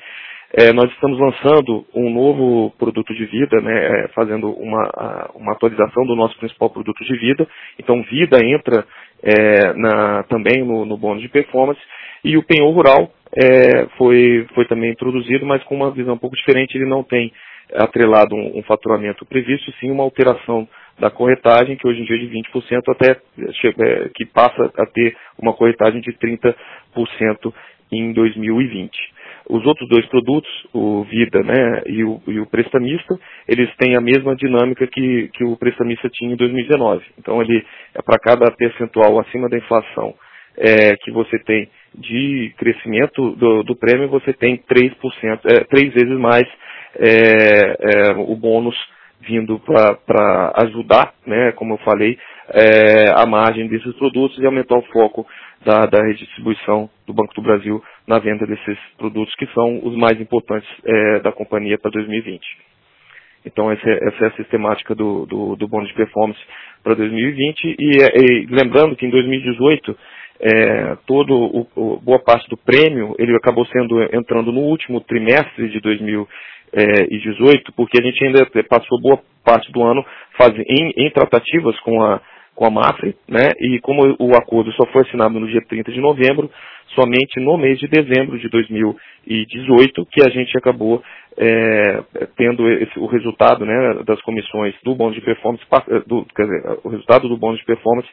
É, 0.51 0.73
nós 0.73 0.91
estamos 0.93 1.19
lançando 1.19 1.85
um 1.93 2.09
novo 2.09 2.71
produto 2.77 3.13
de 3.13 3.25
vida, 3.25 3.61
né, 3.61 4.05
é, 4.05 4.07
fazendo 4.09 4.49
uma, 4.51 5.29
uma 5.35 5.51
atualização 5.53 6.05
do 6.05 6.15
nosso 6.15 6.37
principal 6.39 6.71
produto 6.71 7.03
de 7.03 7.17
vida. 7.17 7.47
Então, 7.77 8.01
vida 8.03 8.43
entra 8.43 8.85
é, 9.21 9.73
na, 9.73 10.23
também 10.23 10.63
no, 10.63 10.85
no 10.85 10.97
bônus 10.97 11.21
de 11.21 11.29
performance. 11.29 11.79
E 12.23 12.37
o 12.37 12.43
penhor 12.43 12.73
rural 12.73 13.11
é, 13.35 13.87
foi, 13.97 14.47
foi 14.53 14.65
também 14.65 14.91
introduzido, 14.91 15.45
mas 15.45 15.63
com 15.63 15.75
uma 15.75 15.91
visão 15.91 16.15
um 16.15 16.19
pouco 16.19 16.35
diferente. 16.35 16.75
Ele 16.75 16.89
não 16.89 17.03
tem 17.03 17.31
atrelado 17.73 18.35
um, 18.35 18.57
um 18.57 18.63
faturamento 18.63 19.25
previsto, 19.25 19.71
sim 19.79 19.91
uma 19.91 20.03
alteração 20.03 20.67
da 20.99 21.09
corretagem, 21.09 21.77
que 21.77 21.87
hoje 21.87 22.01
em 22.01 22.05
dia 22.05 22.15
é 22.15 22.19
de 22.19 22.29
20% 22.29 22.81
até 22.89 23.11
é, 23.11 24.09
que 24.13 24.25
passa 24.25 24.71
a 24.77 24.85
ter 24.87 25.15
uma 25.37 25.53
corretagem 25.53 26.01
de 26.01 26.11
30% 26.13 26.55
em 27.91 28.11
2020. 28.11 28.91
Os 29.49 29.65
outros 29.65 29.87
dois 29.89 30.05
produtos, 30.07 30.49
o 30.73 31.03
Vida 31.05 31.41
né, 31.41 31.81
e, 31.87 32.03
o, 32.03 32.21
e 32.27 32.39
o 32.39 32.45
Prestamista, 32.45 33.17
eles 33.47 33.73
têm 33.77 33.95
a 33.95 34.01
mesma 34.01 34.35
dinâmica 34.35 34.85
que, 34.85 35.29
que 35.33 35.43
o 35.43 35.57
Prestamista 35.57 36.07
tinha 36.09 36.33
em 36.33 36.35
2019. 36.35 37.03
Então, 37.17 37.41
ele 37.41 37.65
é 37.95 38.01
para 38.01 38.19
cada 38.19 38.51
percentual 38.51 39.19
acima 39.19 39.49
da 39.49 39.57
inflação 39.57 40.13
é, 40.59 40.95
que 40.97 41.11
você 41.11 41.39
tem 41.39 41.69
de 41.95 42.53
crescimento 42.57 43.31
do, 43.35 43.63
do 43.63 43.75
prêmio, 43.75 44.09
você 44.09 44.33
tem 44.33 44.57
3%, 44.57 44.93
é, 45.45 45.63
três 45.63 45.93
vezes 45.93 46.17
mais 46.19 46.47
é, 46.95 47.77
é 47.79 48.11
o 48.17 48.35
bônus 48.35 48.75
vindo 49.21 49.59
para 49.59 50.53
ajudar, 50.63 51.13
né, 51.25 51.51
como 51.53 51.73
eu 51.73 51.77
falei, 51.79 52.17
é, 52.49 53.11
a 53.15 53.25
margem 53.25 53.67
desses 53.67 53.93
produtos 53.95 54.37
e 54.39 54.45
aumentar 54.45 54.77
o 54.77 54.85
foco 54.93 55.25
da, 55.63 55.85
da 55.85 56.03
redistribuição 56.03 56.89
do 57.05 57.13
Banco 57.13 57.33
do 57.33 57.41
Brasil 57.41 57.83
na 58.07 58.17
venda 58.19 58.45
desses 58.47 58.77
produtos 58.97 59.33
que 59.35 59.45
são 59.47 59.85
os 59.85 59.95
mais 59.95 60.19
importantes 60.19 60.69
é, 60.85 61.19
da 61.19 61.31
companhia 61.31 61.77
para 61.77 61.91
2020. 61.91 62.41
Então 63.45 63.71
essa 63.71 63.89
é, 63.89 64.25
a 64.27 64.31
sistemática 64.31 64.95
do, 64.95 65.25
do, 65.25 65.55
do 65.55 65.67
bônus 65.67 65.89
de 65.89 65.95
performance 65.95 66.39
para 66.83 66.95
2020 66.95 67.63
e, 67.63 67.75
e, 67.77 68.45
lembrando 68.49 68.95
que 68.95 69.05
em 69.05 69.09
2018 69.09 69.97
é, 70.41 70.97
todo 71.05 71.33
o, 71.33 71.67
o, 71.75 71.99
boa 71.99 72.19
parte 72.19 72.49
do 72.49 72.57
prêmio 72.57 73.15
ele 73.19 73.35
acabou 73.35 73.65
sendo 73.65 74.01
entrando 74.15 74.51
no 74.51 74.61
último 74.61 75.01
trimestre 75.01 75.69
de 75.69 75.79
2018 75.81 76.29
é, 76.71 77.05
18, 77.05 77.73
porque 77.73 77.99
a 77.99 78.05
gente 78.05 78.23
ainda 78.23 78.45
passou 78.67 78.99
boa 79.01 79.19
parte 79.43 79.71
do 79.71 79.81
ano 79.83 80.05
faz, 80.37 80.53
em, 80.55 80.93
em 80.95 81.09
tratativas 81.11 81.79
com 81.81 82.01
a, 82.03 82.21
com 82.55 82.65
a 82.65 82.69
MAFRE, 82.69 83.15
né, 83.27 83.51
e 83.59 83.79
como 83.79 84.15
o 84.19 84.35
acordo 84.35 84.71
só 84.73 84.85
foi 84.87 85.03
assinado 85.03 85.39
no 85.39 85.47
dia 85.47 85.61
30 85.67 85.91
de 85.91 85.99
novembro, 85.99 86.49
somente 86.95 87.39
no 87.39 87.57
mês 87.57 87.79
de 87.79 87.87
dezembro 87.87 88.37
de 88.37 88.49
2018 88.49 90.05
que 90.11 90.21
a 90.21 90.29
gente 90.29 90.57
acabou 90.57 91.01
é, 91.37 92.03
tendo 92.35 92.69
esse, 92.69 92.99
o 92.99 93.05
resultado 93.05 93.65
né, 93.65 94.03
das 94.05 94.21
comissões 94.21 94.75
do 94.83 94.95
bônus 94.95 95.15
de 95.15 95.21
performance, 95.21 95.63
do, 96.05 96.25
dizer, 96.37 96.79
o 96.83 96.89
resultado 96.89 97.29
do 97.29 97.37
bônus 97.37 97.59
de 97.59 97.65
performance 97.65 98.09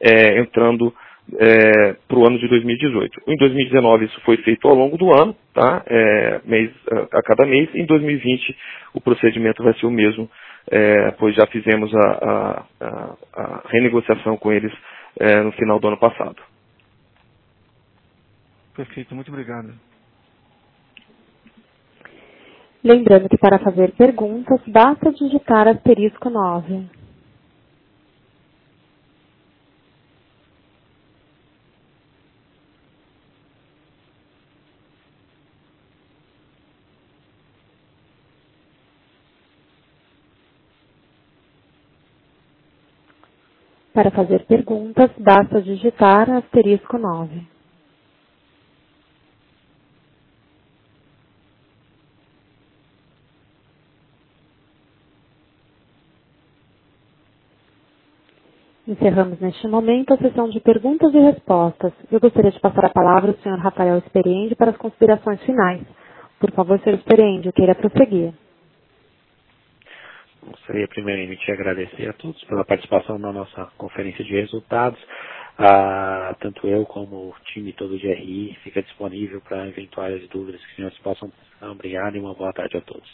é, 0.00 0.38
entrando 0.38 0.94
é, 1.36 1.94
para 2.06 2.18
o 2.18 2.26
ano 2.26 2.38
de 2.38 2.48
2018. 2.48 3.20
Em 3.26 3.36
2019 3.36 4.06
isso 4.06 4.20
foi 4.22 4.36
feito 4.38 4.66
ao 4.66 4.74
longo 4.74 4.96
do 4.96 5.12
ano, 5.12 5.36
tá? 5.52 5.82
É, 5.86 6.40
mês, 6.44 6.70
a, 6.90 7.18
a, 7.18 7.22
cada 7.22 7.44
mês. 7.46 7.68
Em 7.74 7.84
2020 7.84 8.56
o 8.94 9.00
procedimento 9.00 9.62
vai 9.62 9.74
ser 9.74 9.86
o 9.86 9.90
mesmo, 9.90 10.30
é, 10.70 11.10
pois 11.12 11.34
já 11.34 11.46
fizemos 11.46 11.94
a, 11.94 12.64
a, 12.80 13.16
a 13.34 13.62
renegociação 13.68 14.36
com 14.36 14.52
eles 14.52 14.72
é, 15.20 15.42
no 15.42 15.52
final 15.52 15.78
do 15.78 15.88
ano 15.88 15.98
passado. 15.98 16.36
Perfeito, 18.74 19.14
muito 19.14 19.30
obrigado. 19.30 19.74
Lembrando 22.82 23.28
que 23.28 23.36
para 23.36 23.58
fazer 23.58 23.92
perguntas, 23.92 24.60
basta 24.68 25.10
digitar 25.10 25.66
asterisco 25.66 26.30
9. 26.30 26.97
Para 43.98 44.12
fazer 44.12 44.46
perguntas, 44.46 45.10
basta 45.18 45.60
digitar 45.60 46.30
asterisco 46.30 46.96
9. 46.98 47.42
Encerramos 58.88 59.40
neste 59.40 59.68
momento 59.68 60.14
a 60.14 60.18
sessão 60.18 60.48
de 60.50 60.60
perguntas 60.60 61.14
e 61.14 61.18
respostas. 61.20 61.92
Eu 62.10 62.20
gostaria 62.20 62.52
de 62.52 62.60
passar 62.60 62.86
a 62.86 62.90
palavra 62.90 63.32
ao 63.32 63.38
Sr. 63.38 63.58
Rafael 63.60 63.98
Esperende 63.98 64.56
para 64.56 64.72
as 64.72 64.78
considerações 64.78 65.40
finais. 65.42 65.82
Por 66.40 66.52
favor, 66.52 66.80
Sr. 66.80 66.94
Esperende, 66.94 67.52
queira 67.52 67.74
prosseguir. 67.74 68.34
Gostaria 70.50 70.88
primeiramente 70.88 71.44
de 71.44 71.52
agradecer 71.52 72.08
a 72.08 72.12
todos 72.14 72.42
pela 72.44 72.64
participação 72.64 73.18
na 73.18 73.32
nossa 73.32 73.66
conferência 73.76 74.24
de 74.24 74.32
resultados. 74.32 74.98
Ah, 75.58 76.34
tanto 76.40 76.66
eu 76.68 76.86
como 76.86 77.30
o 77.30 77.34
time 77.52 77.72
todo 77.72 77.98
de 77.98 78.06
RI 78.12 78.56
fica 78.62 78.80
disponível 78.82 79.40
para 79.40 79.66
eventuais 79.68 80.26
dúvidas 80.28 80.60
que 80.60 80.68
os 80.70 80.76
senhores 80.76 80.98
possam. 80.98 81.30
Obrigado 81.62 82.16
e 82.16 82.20
uma 82.20 82.34
boa 82.34 82.52
tarde 82.52 82.76
a 82.76 82.80
todos. 82.80 83.08